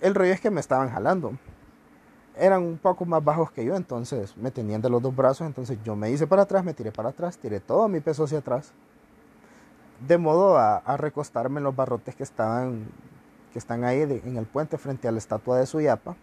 El 0.00 0.14
rollo 0.14 0.32
es 0.32 0.40
que 0.40 0.50
me 0.50 0.60
estaban 0.60 0.90
jalando 0.90 1.32
eran 2.36 2.62
un 2.62 2.78
poco 2.78 3.04
más 3.06 3.24
bajos 3.24 3.50
que 3.50 3.64
yo, 3.64 3.74
entonces 3.76 4.36
me 4.36 4.50
tenían 4.50 4.82
de 4.82 4.90
los 4.90 5.02
dos 5.02 5.14
brazos, 5.14 5.46
entonces 5.46 5.78
yo 5.82 5.96
me 5.96 6.10
hice 6.10 6.26
para 6.26 6.42
atrás, 6.42 6.64
me 6.64 6.74
tiré 6.74 6.92
para 6.92 7.08
atrás, 7.08 7.38
tiré 7.38 7.60
todo 7.60 7.88
mi 7.88 8.00
peso 8.00 8.24
hacia 8.24 8.38
atrás, 8.38 8.72
de 10.06 10.18
modo 10.18 10.58
a, 10.58 10.96
recostarme 10.98 11.58
en 11.58 11.64
los 11.64 11.74
barrotes 11.74 12.14
que 12.14 12.22
estaban 12.22 12.86
que 13.52 13.58
están 13.58 13.84
ahí 13.84 14.02
en 14.02 14.36
el 14.36 14.44
puente 14.44 14.76
frente 14.76 15.08
a 15.08 15.12
la 15.12 15.16
estatua 15.16 15.58
de 15.58 15.64
Suyapa. 15.64 16.14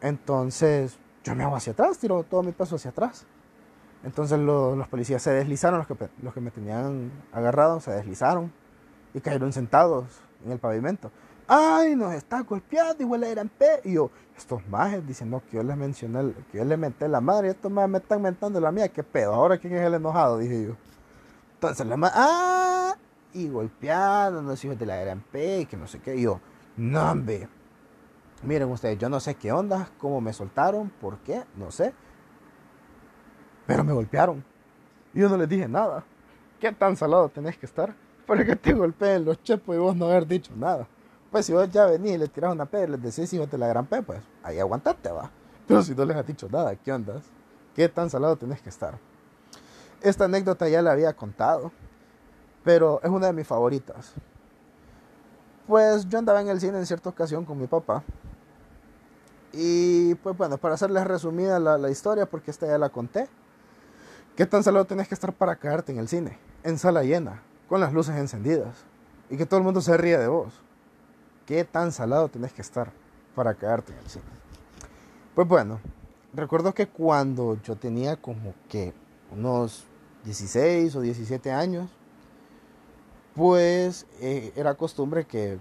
Entonces 0.00 0.98
yo 1.28 1.34
me 1.34 1.44
hago 1.44 1.56
hacia 1.56 1.72
atrás, 1.72 1.98
tiro 1.98 2.22
todo 2.24 2.42
mi 2.42 2.52
peso 2.52 2.76
hacia 2.76 2.90
atrás. 2.90 3.26
Entonces 4.04 4.38
los 4.38 4.88
policías 4.88 5.22
se 5.22 5.30
deslizaron, 5.30 5.78
los 5.78 5.86
que, 5.86 6.08
los 6.22 6.32
que 6.32 6.40
me 6.40 6.50
tenían 6.50 7.10
agarrado 7.32 7.80
se 7.80 7.90
deslizaron 7.90 8.52
y 9.14 9.20
cayeron 9.20 9.52
sentados 9.52 10.06
en 10.44 10.52
el 10.52 10.58
pavimento 10.58 11.10
ay, 11.48 11.96
nos 11.96 12.14
está 12.14 12.42
golpeando, 12.42 13.02
igual 13.02 13.24
eran 13.24 13.48
P. 13.48 13.80
Y 13.84 13.94
yo, 13.94 14.10
estos 14.36 14.66
majes 14.68 15.04
diciendo 15.06 15.42
que 15.50 15.56
yo 15.56 15.62
les 15.62 15.76
mencioné, 15.76 16.32
que 16.52 16.58
yo 16.58 16.64
les 16.64 16.78
menté 16.78 17.08
la 17.08 17.20
madre, 17.20 17.48
estos 17.48 17.72
majes 17.72 17.90
me 17.90 17.98
están 17.98 18.22
mentando 18.22 18.60
la 18.60 18.70
mía, 18.70 18.88
qué 18.88 19.02
pedo, 19.02 19.34
ahora 19.34 19.58
quién 19.58 19.74
es 19.74 19.84
el 19.84 19.94
enojado, 19.94 20.38
dije 20.38 20.66
yo. 20.66 20.76
Entonces 21.54 21.86
la 21.86 21.96
madre, 21.96 22.14
ah, 22.16 22.94
y 23.32 23.48
golpeando, 23.48 24.42
los 24.42 24.62
hijos 24.64 24.78
de 24.78 24.86
la 24.86 25.00
eran 25.00 25.20
P, 25.32 25.66
que 25.68 25.76
no 25.76 25.88
sé 25.88 25.98
qué. 26.00 26.14
Y 26.16 26.22
yo, 26.22 26.40
no. 26.76 27.14
Miren 28.42 28.70
ustedes, 28.70 28.98
yo 28.98 29.08
no 29.08 29.18
sé 29.20 29.34
qué 29.34 29.52
onda, 29.52 29.88
cómo 29.98 30.20
me 30.20 30.32
soltaron, 30.32 30.90
por 31.00 31.18
qué, 31.18 31.42
no 31.56 31.70
sé. 31.70 31.92
Pero 33.66 33.82
me 33.84 33.92
golpearon. 33.92 34.44
Y 35.12 35.20
yo 35.20 35.28
no 35.28 35.36
les 35.36 35.48
dije 35.48 35.66
nada. 35.66 36.04
¿Qué 36.60 36.72
tan 36.72 36.96
salado 36.96 37.28
tenés 37.28 37.56
que 37.56 37.66
estar 37.66 37.94
para 38.26 38.44
que 38.44 38.56
te 38.56 38.72
golpeen 38.72 39.24
los 39.24 39.42
chepos 39.42 39.74
y 39.74 39.78
vos 39.78 39.96
no 39.96 40.06
haber 40.06 40.26
dicho 40.26 40.52
nada? 40.56 40.86
Pues 41.30 41.46
si 41.46 41.52
vos 41.52 41.68
ya 41.70 41.86
venís 41.86 42.12
y 42.12 42.18
le 42.18 42.28
tiras 42.28 42.52
una 42.52 42.64
pedra 42.64 42.86
y 42.86 42.90
les 42.92 43.02
decís 43.02 43.28
si 43.28 43.46
te 43.46 43.58
la 43.58 43.68
gran 43.68 43.86
P, 43.86 44.02
pues 44.02 44.20
ahí 44.42 44.58
aguantate, 44.58 45.10
va. 45.10 45.30
Pero 45.66 45.82
si 45.82 45.94
no 45.94 46.04
les 46.04 46.16
has 46.16 46.26
dicho 46.26 46.48
nada, 46.50 46.74
¿qué 46.76 46.92
ondas? 46.92 47.24
¿Qué 47.74 47.88
tan 47.88 48.08
salado 48.08 48.36
tenés 48.36 48.62
que 48.62 48.70
estar? 48.70 48.98
Esta 50.00 50.24
anécdota 50.24 50.68
ya 50.68 50.80
la 50.80 50.92
había 50.92 51.12
contado, 51.12 51.70
pero 52.64 53.00
es 53.02 53.10
una 53.10 53.26
de 53.26 53.32
mis 53.32 53.46
favoritas. 53.46 54.14
Pues 55.66 56.08
yo 56.08 56.18
andaba 56.18 56.40
en 56.40 56.48
el 56.48 56.60
cine 56.60 56.78
en 56.78 56.86
cierta 56.86 57.10
ocasión 57.10 57.44
con 57.44 57.60
mi 57.60 57.66
papá. 57.66 58.02
Y 59.52 60.14
pues 60.16 60.36
bueno, 60.36 60.58
para 60.58 60.74
hacerles 60.74 61.06
resumida 61.06 61.58
la, 61.58 61.90
historia, 61.90 62.26
porque 62.26 62.50
esta 62.50 62.66
ya 62.66 62.78
la 62.78 62.90
conté. 62.90 63.28
¿Qué 64.36 64.46
tan 64.46 64.62
salado 64.62 64.84
tenés 64.84 65.08
que 65.08 65.14
estar 65.14 65.32
para 65.32 65.56
caerte 65.56 65.92
en 65.92 65.98
el 65.98 66.08
cine? 66.08 66.38
En 66.62 66.78
sala 66.78 67.02
llena, 67.02 67.42
con 67.68 67.80
las 67.80 67.92
luces 67.92 68.16
encendidas. 68.16 68.84
Y 69.30 69.36
que 69.36 69.46
todo 69.46 69.58
el 69.58 69.64
mundo 69.64 69.80
se 69.80 69.96
ríe 69.96 70.18
de 70.18 70.28
vos 70.28 70.52
qué 71.48 71.64
tan 71.64 71.92
salado 71.92 72.28
tienes 72.28 72.52
que 72.52 72.60
estar 72.60 72.92
para 73.34 73.54
quedarte 73.54 73.94
en 73.94 73.98
el 74.00 74.10
cine. 74.10 74.24
Pues 75.34 75.48
bueno, 75.48 75.80
recuerdo 76.34 76.74
que 76.74 76.88
cuando 76.88 77.58
yo 77.62 77.74
tenía 77.74 78.16
como 78.16 78.52
que 78.68 78.92
unos 79.32 79.84
16 80.24 80.94
o 80.94 81.00
17 81.00 81.50
años, 81.50 81.88
pues 83.34 84.04
eh, 84.20 84.52
era 84.56 84.74
costumbre 84.74 85.24
que, 85.24 85.58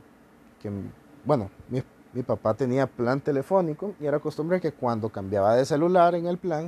bueno, 1.24 1.50
mi, 1.70 1.82
mi, 2.17 2.24
papá 2.24 2.53
tenía 2.53 2.88
plan 2.88 3.21
telefónico 3.21 3.93
y 4.00 4.05
era 4.05 4.19
costumbre 4.19 4.59
que 4.59 4.71
cuando 4.71 5.09
cambiaba 5.09 5.55
de 5.55 5.65
celular 5.65 6.15
en 6.15 6.27
el 6.27 6.38
plan, 6.38 6.67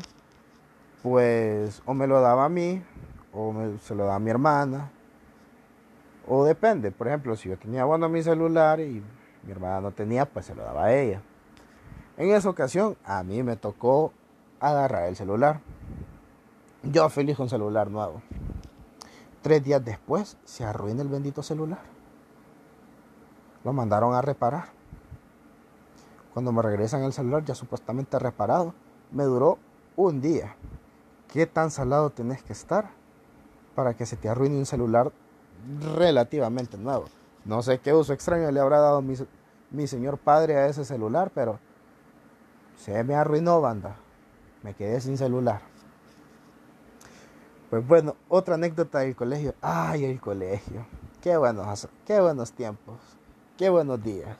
pues 1.03 1.81
o 1.85 1.93
me 1.93 2.07
lo 2.07 2.21
daba 2.21 2.45
a 2.45 2.49
mí 2.49 2.81
o 3.33 3.53
se 3.81 3.95
lo 3.95 4.03
daba 4.03 4.15
a 4.15 4.19
mi 4.19 4.29
hermana 4.29 4.91
o 6.31 6.45
depende, 6.45 6.91
por 6.91 7.07
ejemplo, 7.07 7.35
si 7.35 7.49
yo 7.49 7.57
tenía 7.57 7.85
bueno 7.85 8.07
mi 8.07 8.21
celular 8.21 8.79
y 8.79 9.03
mi 9.43 9.51
hermana 9.51 9.81
no 9.81 9.91
tenía, 9.91 10.25
pues 10.25 10.45
se 10.45 10.53
lo 10.53 10.63
daba 10.63 10.85
a 10.85 10.93
ella. 10.93 11.23
En 12.17 12.29
esa 12.29 12.49
ocasión 12.49 12.97
a 13.03 13.23
mí 13.23 13.41
me 13.41 13.55
tocó 13.55 14.13
agarrar 14.59 15.07
el 15.07 15.15
celular. 15.15 15.61
Yo 16.83 17.09
feliz 17.09 17.35
con 17.35 17.49
celular 17.49 17.89
nuevo. 17.89 18.21
Tres 19.41 19.63
días 19.63 19.83
después 19.83 20.37
se 20.43 20.63
arruina 20.63 21.01
el 21.01 21.07
bendito 21.07 21.41
celular. 21.41 21.81
Lo 23.63 23.73
mandaron 23.73 24.13
a 24.13 24.21
reparar. 24.21 24.78
Cuando 26.33 26.51
me 26.51 26.61
regresan 26.61 27.03
el 27.03 27.13
celular 27.13 27.43
ya 27.43 27.55
supuestamente 27.55 28.19
reparado, 28.19 28.73
me 29.11 29.23
duró 29.23 29.57
un 29.95 30.21
día. 30.21 30.55
¿Qué 31.31 31.45
tan 31.45 31.71
salado 31.71 32.09
tenés 32.09 32.43
que 32.43 32.53
estar 32.53 32.91
para 33.75 33.93
que 33.93 34.05
se 34.05 34.17
te 34.17 34.27
arruine 34.27 34.57
un 34.57 34.65
celular 34.65 35.11
relativamente 35.95 36.77
nuevo. 36.77 37.05
No 37.45 37.61
sé 37.61 37.79
qué 37.79 37.93
uso 37.93 38.13
extraño 38.13 38.51
le 38.51 38.59
habrá 38.59 38.79
dado 38.79 39.01
mi, 39.01 39.87
señor 39.87 40.17
padre 40.17 40.57
a 40.57 40.67
ese 40.67 40.85
celular, 40.85 41.31
pero 41.33 41.59
se 42.77 43.03
me 43.03 43.15
arruinó, 43.15 43.61
banda. 43.61 43.95
Me 44.63 44.73
quedé 44.73 44.99
sin 44.99 45.17
celular. 45.17 45.61
Pues 47.69 47.87
bueno, 47.87 48.15
otra 48.27 48.55
anécdota 48.55 48.99
del 48.99 49.15
colegio. 49.15 49.53
Ay, 49.61 50.05
el 50.05 50.19
colegio. 50.19 50.85
Qué 51.21 51.37
buenos, 51.37 51.87
qué 52.05 52.19
buenos 52.19 52.51
tiempos. 52.51 52.97
Qué 53.57 53.69
buenos 53.69 54.03
días. 54.03 54.37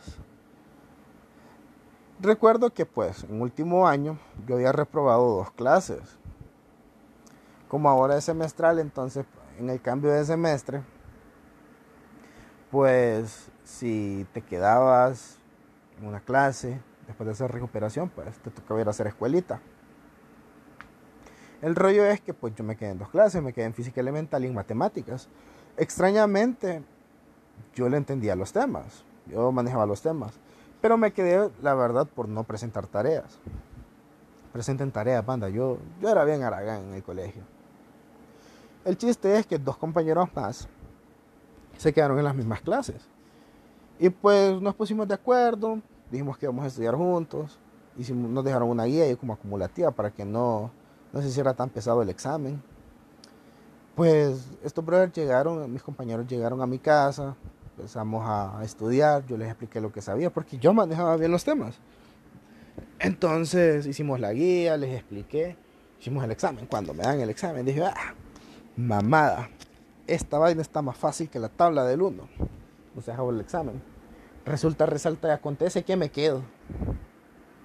Recuerdo 2.21 2.73
que 2.73 2.85
pues 2.85 3.23
en 3.23 3.41
último 3.41 3.88
año 3.88 4.19
yo 4.45 4.55
había 4.55 4.73
reprobado 4.73 5.38
dos 5.38 5.51
clases. 5.51 6.01
Como 7.69 7.89
ahora 7.89 8.17
es 8.17 8.25
semestral, 8.25 8.79
entonces 8.79 9.25
en 9.57 9.69
el 9.69 9.81
cambio 9.81 10.11
de 10.11 10.25
semestre 10.25 10.81
pues 12.71 13.49
si 13.63 14.27
te 14.33 14.41
quedabas 14.41 15.38
en 15.99 16.07
una 16.07 16.19
clase 16.19 16.81
después 17.07 17.25
de 17.25 17.31
hacer 17.31 17.51
recuperación, 17.51 18.09
pues 18.09 18.38
te 18.39 18.51
tocaba 18.51 18.81
ir 18.81 18.88
a 18.88 18.91
hacer 18.91 19.07
escuelita. 19.07 19.61
El 21.61 21.75
rollo 21.75 22.05
es 22.05 22.19
que 22.19 22.33
pues 22.33 22.53
yo 22.55 22.65
me 22.65 22.75
quedé 22.75 22.91
en 22.91 22.99
dos 22.99 23.09
clases, 23.09 23.41
me 23.41 23.53
quedé 23.53 23.65
en 23.65 23.73
física 23.73 24.01
elemental 24.01 24.43
y 24.43 24.47
en 24.47 24.53
matemáticas. 24.53 25.29
Extrañamente, 25.77 26.83
yo 27.73 27.88
le 27.88 27.97
entendía 27.97 28.35
los 28.35 28.51
temas, 28.51 29.03
yo 29.25 29.51
manejaba 29.51 29.85
los 29.85 30.01
temas, 30.01 30.39
pero 30.81 30.98
me 30.98 31.12
quedé, 31.12 31.50
la 31.62 31.74
verdad, 31.74 32.07
por 32.07 32.27
no 32.27 32.43
presentar 32.43 32.88
tareas. 32.88 33.39
Presenten 34.53 34.91
tareas, 34.91 35.25
banda, 35.25 35.50
yo, 35.50 35.77
yo 36.01 36.09
era 36.09 36.24
bien 36.24 36.43
aragán 36.43 36.86
en 36.86 36.93
el 36.93 37.03
colegio. 37.03 37.43
El 38.86 38.98
chiste 38.98 39.38
es 39.38 39.45
que 39.45 39.57
dos 39.57 39.77
compañeros 39.77 40.29
más 40.33 40.67
se 41.77 41.93
quedaron 41.93 42.17
en 42.17 42.25
las 42.25 42.36
mismas 42.36 42.62
clases. 42.62 43.07
Y 44.00 44.09
pues 44.09 44.59
nos 44.62 44.74
pusimos 44.75 45.07
de 45.07 45.13
acuerdo, 45.13 45.81
dijimos 46.09 46.38
que 46.38 46.45
íbamos 46.45 46.63
a 46.63 46.67
estudiar 46.67 46.95
juntos, 46.95 47.59
y 47.98 48.13
nos 48.13 48.43
dejaron 48.43 48.69
una 48.69 48.86
guía 48.86 49.09
y 49.09 49.15
como 49.15 49.33
acumulativa 49.33 49.91
para 49.91 50.09
que 50.09 50.24
no, 50.24 50.71
no 51.12 51.21
se 51.21 51.27
hiciera 51.27 51.53
tan 51.53 51.69
pesado 51.69 52.01
el 52.01 52.09
examen. 52.09 52.62
Pues 53.95 54.48
estos 54.63 54.86
brothers 54.86 55.13
llegaron, 55.13 55.71
mis 55.71 55.83
compañeros 55.83 56.25
llegaron 56.27 56.62
a 56.62 56.65
mi 56.65 56.79
casa, 56.79 57.36
empezamos 57.79 58.24
a 58.27 58.62
estudiar, 58.63 59.25
yo 59.25 59.38
les 59.38 59.48
expliqué 59.48 59.79
lo 59.79 59.91
que 59.91 60.01
sabía 60.01 60.29
porque 60.29 60.57
yo 60.57 60.74
manejaba 60.74 61.15
bien 61.15 61.31
los 61.31 61.43
temas. 61.43 61.79
Entonces 63.00 63.86
hicimos 63.86 64.19
la 64.19 64.33
guía, 64.33 64.75
les 64.75 64.93
expliqué, 64.95 65.55
hicimos 66.00 66.24
el 66.24 66.31
examen. 66.31 66.65
Cuando 66.65 66.93
me 66.93 67.03
dan 67.03 67.21
el 67.21 67.29
examen 67.29 67.65
dije, 67.65 67.83
ah, 67.83 68.13
mamada, 68.75 69.50
esta 70.07 70.38
vaina 70.38 70.62
está 70.62 70.81
más 70.81 70.98
fácil 70.98 71.29
que 71.29 71.39
la 71.39 71.50
tabla 71.50 71.86
del 71.86 72.01
1. 72.01 72.24
O 72.95 73.12
hago 73.12 73.29
el 73.29 73.39
examen. 73.39 73.81
Resulta, 74.45 74.86
resalta 74.86 75.29
y 75.29 75.31
acontece 75.31 75.83
que 75.83 75.95
me 75.95 76.09
quedo. 76.09 76.41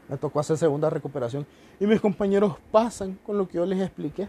Me 0.09 0.17
tocó 0.17 0.39
hacer 0.39 0.57
segunda 0.57 0.91
recuperación. 0.91 1.47
Y 1.81 1.87
mis 1.87 2.01
compañeros 2.01 2.57
pasan 2.71 3.19
con 3.25 3.39
lo 3.39 3.49
que 3.49 3.57
yo 3.57 3.67
les 3.67 3.81
expliqué. 3.81 4.29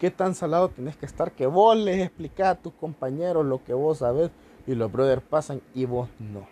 ¿Qué 0.00 0.10
tan 0.10 0.34
salado 0.34 0.70
tenés 0.70 0.96
que 0.96 1.04
estar? 1.04 1.32
Que 1.32 1.46
vos 1.46 1.76
les 1.76 2.00
explicás 2.00 2.48
a 2.48 2.54
tus 2.54 2.72
compañeros 2.72 3.44
lo 3.44 3.62
que 3.62 3.74
vos 3.74 3.98
sabés. 3.98 4.30
Y 4.66 4.74
los 4.74 4.90
brothers 4.90 5.22
pasan 5.22 5.60
y 5.74 5.84
vos 5.84 6.08
no. 6.18 6.48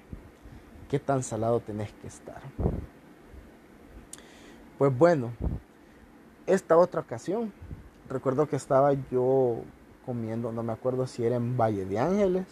¿Qué 0.91 0.99
tan 0.99 1.23
salado 1.23 1.61
tenés 1.61 1.91
que 1.95 2.09
estar? 2.09 2.43
Pues 4.77 4.97
bueno, 4.97 5.33
esta 6.47 6.77
otra 6.77 7.01
ocasión, 7.01 7.53
recuerdo 8.11 8.47
que 8.49 8.57
estaba 8.57 8.93
yo 9.11 9.63
comiendo, 10.05 10.53
no 10.53 10.63
me 10.63 10.75
acuerdo 10.75 11.07
si 11.07 11.25
era 11.25 11.37
en 11.37 11.57
Valle 11.57 11.87
de 11.87 11.99
Ángeles 11.99 12.47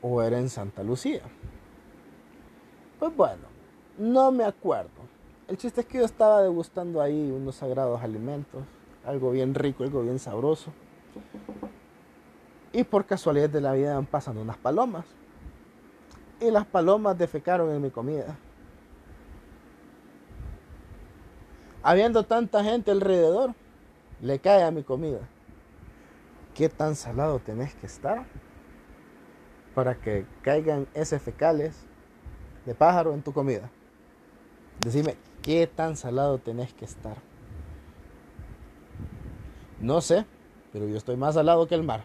o 0.00 0.22
era 0.22 0.38
en 0.38 0.48
Santa 0.48 0.82
Lucía. 0.82 1.22
Pues 2.98 3.14
bueno, 3.14 3.48
no 3.98 4.32
me 4.32 4.44
acuerdo. 4.44 4.90
El 5.46 5.58
chiste 5.58 5.82
es 5.82 5.86
que 5.86 5.98
yo 5.98 6.04
estaba 6.06 6.42
degustando 6.42 7.02
ahí 7.02 7.30
unos 7.30 7.56
sagrados 7.56 8.02
alimentos, 8.02 8.62
algo 9.06 9.30
bien 9.30 9.54
rico, 9.54 9.84
algo 9.84 10.02
bien 10.02 10.18
sabroso. 10.18 10.72
Y 12.72 12.84
por 12.84 13.06
casualidad 13.06 13.48
de 13.48 13.60
la 13.60 13.72
vida 13.72 13.94
van 13.94 14.06
pasando 14.06 14.42
unas 14.42 14.58
palomas. 14.58 15.06
Y 16.40 16.50
las 16.50 16.66
palomas 16.66 17.16
defecaron 17.16 17.70
en 17.70 17.80
mi 17.80 17.90
comida. 17.90 18.36
Habiendo 21.82 22.24
tanta 22.24 22.62
gente 22.64 22.90
alrededor, 22.90 23.54
le 24.20 24.38
cae 24.40 24.64
a 24.64 24.70
mi 24.70 24.82
comida. 24.82 25.20
¿Qué 26.54 26.68
tan 26.68 26.96
salado 26.96 27.38
tenés 27.38 27.74
que 27.74 27.86
estar 27.86 28.26
para 29.74 29.94
que 29.94 30.26
caigan 30.42 30.86
esos 30.94 31.22
fecales 31.22 31.86
de 32.64 32.74
pájaro 32.74 33.14
en 33.14 33.22
tu 33.22 33.32
comida? 33.32 33.70
Decime, 34.80 35.16
¿qué 35.42 35.66
tan 35.66 35.96
salado 35.96 36.38
tenés 36.38 36.74
que 36.74 36.84
estar? 36.84 37.16
No 39.80 40.00
sé, 40.00 40.24
pero 40.72 40.88
yo 40.88 40.96
estoy 40.96 41.16
más 41.16 41.34
salado 41.34 41.66
que 41.66 41.74
el 41.74 41.82
mar. 41.82 42.04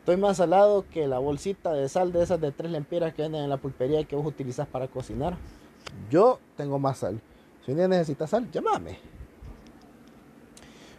Estoy 0.00 0.16
más 0.16 0.38
salado 0.38 0.86
que 0.90 1.06
la 1.06 1.18
bolsita 1.18 1.72
de 1.72 1.88
sal 1.88 2.12
de 2.12 2.22
esas 2.22 2.40
de 2.40 2.50
tres 2.52 2.70
lempiras 2.70 3.12
que 3.12 3.22
venden 3.22 3.44
en 3.44 3.50
la 3.50 3.58
pulpería 3.58 4.04
que 4.04 4.16
vos 4.16 4.26
utilizas 4.26 4.66
para 4.66 4.88
cocinar. 4.88 5.36
Yo 6.10 6.38
tengo 6.56 6.78
más 6.78 6.98
sal. 6.98 7.20
Si 7.64 7.72
un 7.72 7.78
necesitas 7.90 8.30
sal, 8.30 8.50
llámame. 8.50 8.98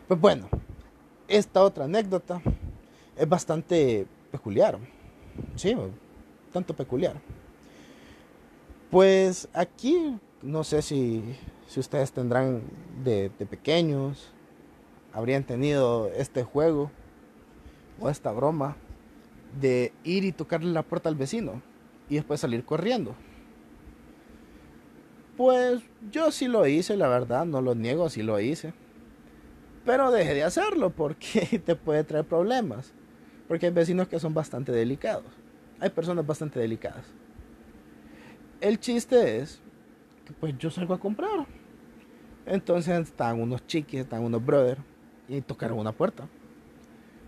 Pues 0.08 0.20
bueno, 0.20 0.48
esta 1.27 1.63
otra 1.63 1.86
anécdota 1.86 2.41
es 3.15 3.27
bastante 3.27 4.06
peculiar. 4.32 4.77
Sí, 5.56 5.75
tanto 6.51 6.75
peculiar. 6.75 7.20
Pues 8.91 9.48
aquí 9.53 10.20
no 10.41 10.63
sé 10.63 10.82
si, 10.82 11.24
si 11.68 11.79
ustedes 11.79 12.12
tendrán 12.12 12.62
de, 13.03 13.29
pequeños, 13.50 14.32
habrían 15.13 15.43
tenido 15.43 16.09
este 16.15 16.43
juego 16.43 16.91
o 17.99 18.09
esta 18.09 18.31
broma 18.31 18.77
de 19.59 19.91
ir 20.03 20.25
y 20.25 20.31
tocarle 20.31 20.71
la 20.71 20.83
puerta 20.83 21.09
al 21.09 21.15
vecino 21.15 21.61
y 22.09 22.15
después 22.15 22.39
salir 22.39 22.63
corriendo. 22.63 23.15
Pues 25.37 25.81
yo 26.11 26.31
sí 26.31 26.47
lo 26.47 26.67
hice, 26.67 26.97
la 26.97 27.07
verdad, 27.07 27.45
no 27.45 27.61
lo 27.61 27.75
niego, 27.75 28.09
sí 28.09 28.21
lo 28.23 28.39
hice. 28.39 28.73
Pero 29.85 30.11
dejé 30.11 30.33
de 30.33 30.43
hacerlo 30.43 30.89
porque 30.89 31.61
te 31.65 31.75
puede 31.75 32.03
traer 32.03 32.25
problemas. 32.25 32.93
Porque 33.47 33.67
hay 33.67 33.71
vecinos 33.71 34.07
que 34.07 34.19
son 34.19 34.33
bastante 34.33 34.71
delicados. 34.71 35.25
Hay 35.79 35.89
personas 35.89 36.25
bastante 36.25 36.59
delicadas. 36.59 37.05
El 38.61 38.79
chiste 38.79 39.37
es 39.37 39.61
pues 40.39 40.57
yo 40.57 40.69
salgo 40.69 40.93
a 40.93 40.99
comprar. 40.99 41.47
Entonces 42.45 43.00
estaban 43.00 43.41
unos 43.41 43.65
chiquis, 43.65 44.01
estaban 44.01 44.25
unos 44.25 44.45
brothers 44.45 44.81
y 45.29 45.42
tocaron 45.42 45.79
una 45.79 45.92
puerta. 45.92 46.27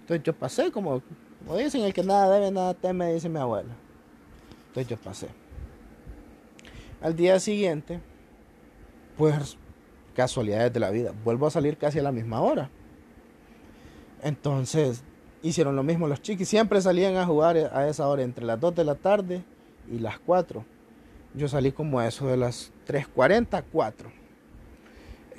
Entonces 0.02 0.24
yo 0.24 0.34
pasé 0.34 0.72
como, 0.72 1.02
como 1.40 1.58
dicen, 1.58 1.84
el 1.84 1.94
que 1.94 2.04
nada 2.04 2.34
debe, 2.34 2.52
nada 2.52 2.74
teme, 2.74 3.14
dice 3.14 3.30
mi 3.30 3.40
abuela. 3.40 3.74
Entonces 4.68 4.88
yo 4.90 4.98
pasé. 4.98 5.28
Al 7.02 7.16
día 7.16 7.40
siguiente, 7.40 8.00
pues 9.18 9.58
casualidades 10.16 10.74
de 10.74 10.80
la 10.80 10.90
vida, 10.90 11.14
vuelvo 11.24 11.48
a 11.48 11.52
salir 11.52 11.78
casi 11.78 12.00
a 12.00 12.04
la 12.04 12.12
misma 12.12 12.42
hora. 12.42 12.70
Entonces 14.24 15.04
hicieron 15.42 15.76
lo 15.76 15.84
mismo 15.84 16.08
los 16.08 16.22
chiquis, 16.22 16.48
siempre 16.48 16.82
salían 16.82 17.16
a 17.16 17.26
jugar 17.26 17.58
a 17.58 17.88
esa 17.88 18.08
hora, 18.08 18.24
entre 18.24 18.46
las 18.46 18.60
2 18.60 18.76
de 18.76 18.84
la 18.84 18.96
tarde 18.96 19.44
y 19.92 20.00
las 20.00 20.20
4. 20.20 20.66
Yo 21.34 21.48
salí 21.48 21.72
como 21.72 22.00
a 22.00 22.08
eso 22.08 22.28
de 22.28 22.38
las 22.38 22.72
3.40, 22.88 23.64
4. 23.72 24.21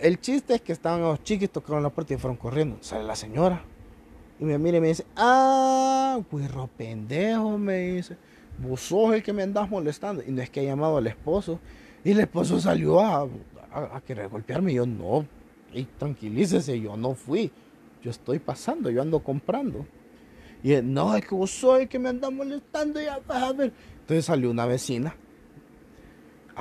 El 0.02 0.20
chiste 0.20 0.56
es 0.56 0.60
que 0.60 0.72
estaban 0.72 1.00
los 1.00 1.22
chiquis, 1.22 1.48
tocaron 1.48 1.80
la 1.80 1.90
puerta 1.90 2.12
y 2.12 2.16
fueron 2.16 2.36
corriendo. 2.36 2.76
Sale 2.80 3.04
la 3.04 3.14
señora. 3.14 3.62
Y 4.40 4.44
me 4.44 4.58
mira 4.58 4.78
y 4.78 4.80
me 4.80 4.88
dice, 4.88 5.06
ah, 5.14 6.18
güiro 6.28 6.68
pendejo, 6.76 7.56
me 7.56 7.78
dice. 7.78 8.16
Vos 8.58 8.80
sos 8.80 9.14
el 9.14 9.22
que 9.22 9.32
me 9.32 9.44
andás 9.44 9.70
molestando. 9.70 10.20
Y 10.26 10.32
no 10.32 10.42
es 10.42 10.50
que 10.50 10.58
haya 10.58 10.70
llamado 10.70 10.96
al 10.96 11.06
esposo. 11.06 11.60
Y 12.02 12.10
el 12.10 12.18
esposo 12.18 12.60
salió 12.60 12.98
a, 12.98 13.28
a, 13.72 14.00
querer 14.00 14.28
golpearme. 14.28 14.72
Y 14.72 14.74
yo 14.74 14.86
no. 14.86 15.24
Y 15.72 15.84
tranquilícese, 15.84 16.80
yo 16.80 16.96
no 16.96 17.14
fui. 17.14 17.52
Yo 18.02 18.10
estoy 18.10 18.40
pasando, 18.40 18.90
yo 18.90 19.02
ando 19.02 19.20
comprando. 19.20 19.86
Y 20.64 20.72
él, 20.72 20.92
no, 20.92 21.14
es 21.14 21.24
que 21.24 21.36
vos 21.36 21.52
sos 21.52 21.78
el 21.78 21.88
que 21.88 22.00
me 22.00 22.08
andás 22.08 22.32
molestando. 22.32 23.00
Ya 23.00 23.20
vas 23.24 23.40
a 23.40 23.52
ver. 23.52 23.72
Entonces 24.00 24.24
salió 24.24 24.50
una 24.50 24.66
vecina 24.66 25.14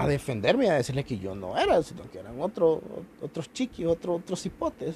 a 0.02 0.08
defenderme 0.08 0.66
y 0.66 0.70
a 0.70 0.74
decirle 0.74 1.04
que 1.04 1.18
yo 1.18 1.36
no 1.36 1.58
era, 1.58 1.82
sino 1.84 2.10
que 2.10 2.20
eran 2.20 2.42
otro, 2.42 2.82
otros 3.22 3.52
chiquis, 3.54 3.86
otro, 3.86 4.16
otros 4.16 4.46
hipotes. 4.46 4.96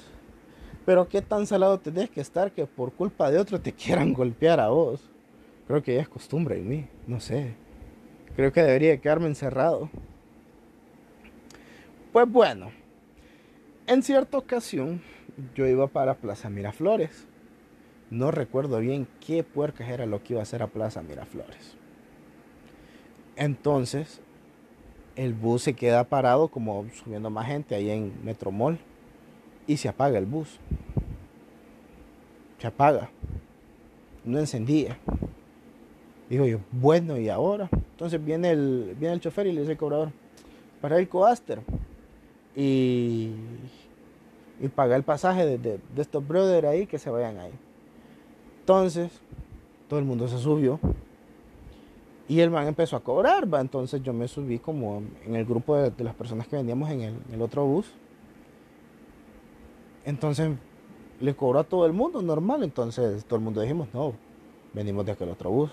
Pero 0.84 1.08
qué 1.08 1.22
tan 1.22 1.46
salado 1.46 1.78
tenés 1.80 2.10
que 2.10 2.20
estar 2.20 2.52
que 2.52 2.66
por 2.66 2.92
culpa 2.92 3.30
de 3.30 3.38
otro 3.38 3.60
te 3.60 3.72
quieran 3.74 4.12
golpear 4.12 4.60
a 4.60 4.68
vos. 4.68 5.00
Creo 5.66 5.82
que 5.82 5.94
ya 5.94 6.02
es 6.02 6.08
costumbre 6.08 6.58
en 6.58 6.68
mí, 6.68 6.88
no 7.06 7.20
sé. 7.20 7.54
Creo 8.36 8.52
que 8.52 8.62
debería 8.62 8.96
quedarme 9.00 9.26
encerrado. 9.26 9.90
Pues 12.12 12.30
bueno, 12.30 12.70
en 13.86 14.02
cierta 14.02 14.38
ocasión 14.38 15.02
yo 15.54 15.66
iba 15.66 15.86
para 15.88 16.14
Plaza 16.14 16.50
Miraflores. 16.50 17.26
No 18.10 18.30
recuerdo 18.30 18.78
bien 18.78 19.08
qué 19.26 19.42
puercas 19.42 19.88
era 19.88 20.06
lo 20.06 20.22
que 20.22 20.34
iba 20.34 20.40
a 20.40 20.44
hacer 20.44 20.62
a 20.62 20.68
Plaza 20.68 21.02
Miraflores. 21.02 21.76
Entonces 23.34 24.20
el 25.16 25.32
bus 25.32 25.62
se 25.62 25.74
queda 25.74 26.04
parado 26.04 26.48
como 26.48 26.86
subiendo 27.02 27.30
más 27.30 27.46
gente 27.46 27.74
ahí 27.74 27.90
en 27.90 28.12
Metromol 28.22 28.78
y 29.66 29.78
se 29.78 29.88
apaga 29.88 30.18
el 30.18 30.26
bus. 30.26 30.60
Se 32.58 32.66
apaga. 32.66 33.10
No 34.24 34.38
encendía. 34.38 34.98
Digo 36.28 36.44
yo, 36.46 36.58
bueno, 36.70 37.18
¿y 37.18 37.28
ahora? 37.28 37.68
Entonces 37.72 38.22
viene 38.22 38.50
el, 38.50 38.94
viene 38.98 39.14
el 39.14 39.20
chofer 39.20 39.46
y 39.46 39.52
le 39.52 39.60
dice 39.60 39.72
al 39.72 39.78
cobrador, 39.78 40.12
para 40.80 40.98
el 40.98 41.08
coaster 41.08 41.60
y, 42.54 43.32
y 44.60 44.68
paga 44.74 44.96
el 44.96 45.02
pasaje 45.02 45.46
de, 45.46 45.58
de, 45.58 45.80
de 45.94 46.02
estos 46.02 46.26
brothers 46.26 46.66
ahí 46.66 46.86
que 46.86 46.98
se 46.98 47.10
vayan 47.10 47.38
ahí. 47.38 47.52
Entonces, 48.60 49.12
todo 49.88 49.98
el 50.00 50.04
mundo 50.04 50.26
se 50.28 50.38
subió 50.38 50.80
y 52.28 52.40
el 52.40 52.50
man 52.50 52.66
empezó 52.66 52.96
a 52.96 53.00
cobrar, 53.00 53.52
¿va? 53.52 53.60
Entonces 53.60 54.02
yo 54.02 54.12
me 54.12 54.26
subí 54.26 54.58
como 54.58 55.02
en 55.24 55.36
el 55.36 55.44
grupo 55.44 55.76
de, 55.76 55.92
las 56.02 56.14
personas 56.14 56.48
que 56.48 56.56
vendíamos 56.56 56.90
en 56.90 57.22
el, 57.32 57.42
otro 57.42 57.64
bus. 57.64 57.86
Entonces 60.04 60.50
le 61.20 61.34
cobró 61.34 61.60
a 61.60 61.64
todo 61.64 61.86
el 61.86 61.92
mundo 61.92 62.22
normal. 62.22 62.64
Entonces 62.64 63.24
todo 63.24 63.38
el 63.38 63.44
mundo 63.44 63.60
dijimos, 63.60 63.88
no, 63.92 64.12
venimos 64.74 65.06
de 65.06 65.12
aquel 65.12 65.28
otro 65.28 65.50
bus. 65.50 65.70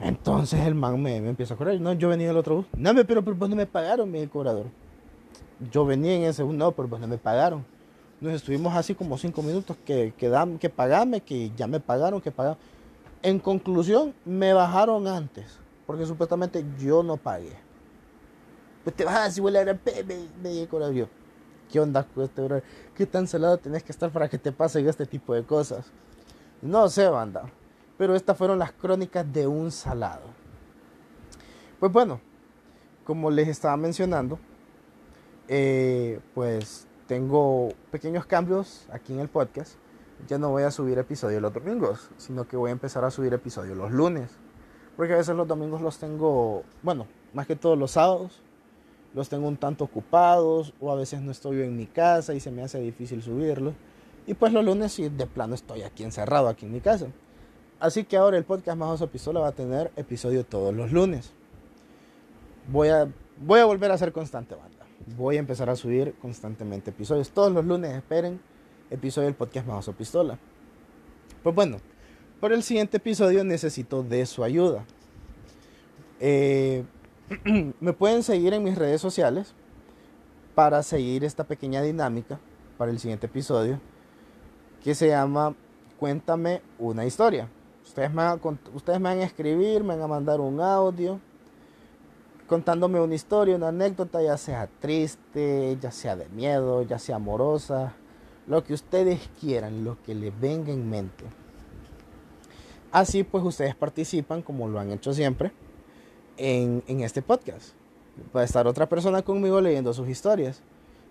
Entonces 0.00 0.60
el 0.66 0.74
man 0.74 1.00
me, 1.00 1.20
me 1.20 1.28
empieza 1.28 1.54
a 1.54 1.56
cobrar. 1.56 1.80
No, 1.80 1.92
yo 1.92 2.08
venía 2.08 2.26
del 2.26 2.36
otro 2.36 2.56
bus. 2.56 2.66
No, 2.76 2.92
pero, 3.06 3.22
pero 3.22 3.36
pues 3.36 3.48
no 3.50 3.54
me 3.56 3.66
pagaron, 3.66 4.10
mi 4.10 4.26
cobrador. 4.26 4.66
Yo 5.70 5.86
venía 5.86 6.16
en 6.16 6.24
ese 6.24 6.42
bus, 6.42 6.56
no, 6.56 6.72
pero 6.72 6.88
pues 6.88 7.00
no 7.00 7.06
me 7.06 7.18
pagaron. 7.18 7.64
Nos 8.20 8.34
estuvimos 8.34 8.74
así 8.74 8.96
como 8.96 9.16
cinco 9.16 9.42
minutos 9.42 9.76
que, 9.84 10.12
que, 10.16 10.56
que 10.58 10.70
pagame, 10.70 11.20
que 11.20 11.52
ya 11.56 11.68
me 11.68 11.78
pagaron, 11.78 12.20
que 12.20 12.32
pagaron. 12.32 12.58
En 13.22 13.38
conclusión, 13.38 14.14
me 14.24 14.52
bajaron 14.52 15.06
antes, 15.06 15.58
porque 15.86 16.04
supuestamente 16.06 16.64
yo 16.78 17.04
no 17.04 17.16
pagué. 17.16 17.56
Pues 18.82 18.96
te 18.96 19.04
vas 19.04 19.14
a 19.14 19.24
decir, 19.24 19.44
me, 19.44 20.28
me 20.42 20.66
con 20.66 20.92
yo. 20.92 21.06
¿Qué 21.70 21.78
onda 21.78 22.04
con 22.04 22.24
este 22.24 22.42
bro? 22.42 22.60
¿Qué 22.94 23.06
tan 23.06 23.28
salado 23.28 23.56
tenés 23.58 23.84
que 23.84 23.92
estar 23.92 24.10
para 24.10 24.28
que 24.28 24.38
te 24.38 24.50
pasen 24.50 24.88
este 24.88 25.06
tipo 25.06 25.34
de 25.34 25.44
cosas? 25.44 25.92
No 26.60 26.88
sé, 26.88 27.06
banda. 27.08 27.44
Pero 27.96 28.16
estas 28.16 28.36
fueron 28.36 28.58
las 28.58 28.72
crónicas 28.72 29.32
de 29.32 29.46
un 29.46 29.70
salado. 29.70 30.26
Pues 31.78 31.92
bueno, 31.92 32.20
como 33.04 33.30
les 33.30 33.46
estaba 33.46 33.76
mencionando, 33.76 34.38
eh, 35.46 36.20
pues 36.34 36.88
tengo 37.06 37.68
pequeños 37.90 38.26
cambios 38.26 38.86
aquí 38.90 39.12
en 39.12 39.20
el 39.20 39.28
podcast 39.28 39.76
ya 40.28 40.38
no 40.38 40.50
voy 40.50 40.62
a 40.62 40.70
subir 40.70 40.98
episodios 40.98 41.42
los 41.42 41.52
domingos, 41.52 42.10
sino 42.16 42.46
que 42.46 42.56
voy 42.56 42.70
a 42.70 42.72
empezar 42.72 43.04
a 43.04 43.10
subir 43.10 43.32
episodios 43.34 43.76
los 43.76 43.90
lunes. 43.90 44.30
Porque 44.96 45.14
a 45.14 45.16
veces 45.16 45.34
los 45.34 45.48
domingos 45.48 45.80
los 45.80 45.98
tengo, 45.98 46.64
bueno, 46.82 47.06
más 47.32 47.46
que 47.46 47.56
todos 47.56 47.78
los 47.78 47.92
sábados. 47.92 48.40
Los 49.14 49.28
tengo 49.28 49.46
un 49.46 49.58
tanto 49.58 49.84
ocupados 49.84 50.72
o 50.80 50.90
a 50.90 50.94
veces 50.94 51.20
no 51.20 51.32
estoy 51.32 51.60
en 51.60 51.76
mi 51.76 51.86
casa 51.86 52.32
y 52.32 52.40
se 52.40 52.50
me 52.50 52.62
hace 52.62 52.80
difícil 52.80 53.22
subirlos. 53.22 53.74
Y 54.26 54.34
pues 54.34 54.52
los 54.52 54.64
lunes 54.64 54.92
sí, 54.92 55.08
de 55.08 55.26
plano 55.26 55.54
estoy 55.54 55.82
aquí 55.82 56.02
encerrado, 56.02 56.48
aquí 56.48 56.64
en 56.64 56.72
mi 56.72 56.80
casa. 56.80 57.08
Así 57.78 58.04
que 58.04 58.16
ahora 58.16 58.38
el 58.38 58.44
podcast 58.44 58.78
Más 58.78 59.02
Pistola 59.08 59.40
va 59.40 59.48
a 59.48 59.52
tener 59.52 59.90
episodio 59.96 60.46
todos 60.46 60.72
los 60.72 60.92
lunes. 60.92 61.32
Voy 62.70 62.88
a, 62.88 63.12
voy 63.38 63.60
a 63.60 63.64
volver 63.64 63.90
a 63.90 63.98
ser 63.98 64.12
constante, 64.12 64.54
banda. 64.54 64.86
Voy 65.16 65.36
a 65.36 65.40
empezar 65.40 65.68
a 65.68 65.76
subir 65.76 66.14
constantemente 66.22 66.90
episodios. 66.90 67.30
Todos 67.30 67.52
los 67.52 67.64
lunes 67.64 67.92
esperen 67.92 68.40
episodio 68.92 69.26
del 69.26 69.34
podcast 69.34 69.66
Más 69.66 69.88
Pistola. 69.96 70.38
Pues 71.42 71.54
bueno, 71.54 71.78
por 72.40 72.52
el 72.52 72.62
siguiente 72.62 72.98
episodio 72.98 73.42
necesito 73.42 74.02
de 74.02 74.26
su 74.26 74.44
ayuda. 74.44 74.84
Eh, 76.20 76.84
me 77.80 77.92
pueden 77.92 78.22
seguir 78.22 78.52
en 78.52 78.62
mis 78.62 78.76
redes 78.76 79.00
sociales 79.00 79.54
para 80.54 80.82
seguir 80.82 81.24
esta 81.24 81.44
pequeña 81.44 81.82
dinámica 81.82 82.38
para 82.76 82.90
el 82.90 82.98
siguiente 82.98 83.26
episodio 83.26 83.80
que 84.84 84.94
se 84.94 85.08
llama 85.08 85.54
Cuéntame 85.98 86.62
una 86.78 87.06
historia. 87.06 87.48
Me, 87.96 88.22
a, 88.22 88.38
ustedes 88.74 89.00
me 89.00 89.08
van 89.08 89.20
a 89.20 89.24
escribir, 89.24 89.82
me 89.82 89.94
van 89.94 90.02
a 90.02 90.06
mandar 90.06 90.40
un 90.40 90.60
audio 90.60 91.20
contándome 92.46 93.00
una 93.00 93.14
historia, 93.14 93.56
una 93.56 93.68
anécdota, 93.68 94.20
ya 94.20 94.36
sea 94.36 94.68
triste, 94.78 95.78
ya 95.80 95.90
sea 95.90 96.16
de 96.16 96.28
miedo, 96.28 96.82
ya 96.82 96.98
sea 96.98 97.16
amorosa, 97.16 97.94
lo 98.46 98.64
que 98.64 98.74
ustedes 98.74 99.20
quieran, 99.40 99.84
lo 99.84 100.02
que 100.02 100.14
les 100.14 100.38
venga 100.40 100.72
en 100.72 100.88
mente. 100.88 101.24
Así 102.90 103.24
pues 103.24 103.42
ustedes 103.44 103.74
participan, 103.74 104.42
como 104.42 104.68
lo 104.68 104.78
han 104.78 104.90
hecho 104.90 105.14
siempre, 105.14 105.52
en, 106.36 106.82
este 106.86 107.22
podcast. 107.22 107.70
Puede 108.32 108.44
estar 108.44 108.66
otra 108.66 108.88
persona 108.88 109.22
conmigo 109.22 109.60
leyendo 109.60 109.94
sus 109.94 110.08
historias. 110.08 110.60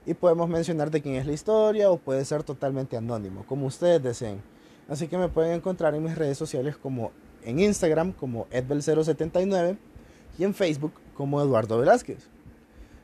Y 0.05 0.13
podemos 0.13 0.49
mencionar 0.49 0.89
de 0.89 1.01
quién 1.01 1.15
es 1.15 1.25
la 1.25 1.33
historia 1.33 1.91
o 1.91 1.97
puede 1.97 2.25
ser 2.25 2.43
totalmente 2.43 2.97
anónimo, 2.97 3.45
como 3.45 3.67
ustedes 3.67 4.01
deseen. 4.01 4.41
Así 4.87 5.07
que 5.07 5.17
me 5.17 5.29
pueden 5.29 5.53
encontrar 5.53 5.93
en 5.93 6.03
mis 6.03 6.15
redes 6.15 6.37
sociales 6.37 6.75
como 6.75 7.11
en 7.43 7.59
Instagram 7.59 8.11
como 8.11 8.47
Edbel079 8.47 9.77
y 10.37 10.43
en 10.43 10.53
Facebook 10.53 10.93
como 11.15 11.39
Eduardo 11.41 11.77
Velázquez. 11.77 12.30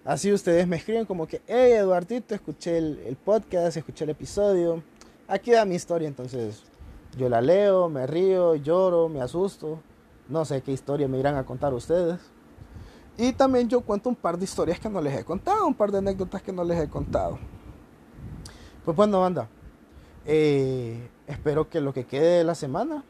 Así 0.08 0.32
ustedes 0.32 0.66
me 0.70 0.78
escriben 0.78 1.06
como 1.06 1.28
que, 1.28 1.42
hey 1.48 1.74
Eduardito, 1.74 2.34
escuché 2.34 2.78
el, 2.78 3.18
podcast, 3.26 3.76
escuché 3.76 4.06
el 4.06 4.12
episodio, 4.12 4.82
aquí 5.28 5.52
da 5.52 5.66
mi 5.66 5.76
historia, 5.76 6.08
entonces 6.08 6.64
yo 7.18 7.28
la 7.28 7.42
leo, 7.42 7.90
me 7.90 8.08
río, 8.08 8.56
lloro, 8.56 9.10
me 9.10 9.20
asusto. 9.20 9.82
No 10.30 10.46
sé 10.46 10.62
qué 10.62 10.72
historia 10.72 11.10
me 11.10 11.20
irán 11.20 11.36
a 11.36 11.46
contar 11.46 11.74
ustedes. 11.74 12.22
Y 13.18 13.34
también 13.34 13.68
yo 13.68 13.82
cuento 13.82 14.08
un 14.08 14.16
par 14.16 14.38
de 14.38 14.46
historias 14.46 14.80
que 14.80 14.90
no 14.90 15.02
les 15.02 15.14
he 15.14 15.26
contado, 15.26 15.68
un 15.68 15.74
par 15.74 15.92
de 15.92 15.98
anécdotas 15.98 16.42
que 16.42 16.54
no 16.54 16.64
les 16.64 16.80
he 16.80 16.88
contado. 16.88 17.38
Pues 18.86 18.96
bueno, 18.96 19.20
banda. 19.20 19.50
Eh, 20.26 21.10
espero 21.28 21.70
que 21.70 21.82
lo 21.82 21.94
que 21.94 22.06
quede 22.06 22.38
de 22.38 22.44
la 22.46 22.56
semana 22.56 23.04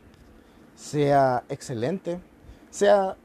sea 0.74 1.44
excelente. 1.48 2.20
Sea 2.72 3.16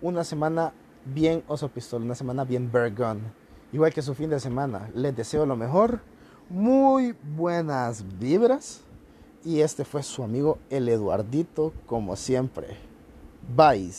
una 0.00 0.22
semana 0.22 0.72
bien 1.14 1.42
oso 1.48 1.68
pistol, 1.68 2.02
una 2.02 2.14
semana 2.14 2.44
bien 2.44 2.70
Bergun. 2.70 3.20
Igual 3.72 3.92
que 3.92 4.02
su 4.02 4.14
fin 4.14 4.30
de 4.30 4.40
semana. 4.40 4.90
Les 4.94 5.14
deseo 5.14 5.46
lo 5.46 5.56
mejor. 5.56 6.00
Muy 6.48 7.14
buenas 7.36 8.04
vibras. 8.18 8.82
Y 9.44 9.60
este 9.60 9.84
fue 9.84 10.02
su 10.02 10.22
amigo 10.22 10.58
el 10.70 10.88
Eduardito, 10.88 11.72
como 11.86 12.16
siempre. 12.16 12.76
Bye. 13.54 13.92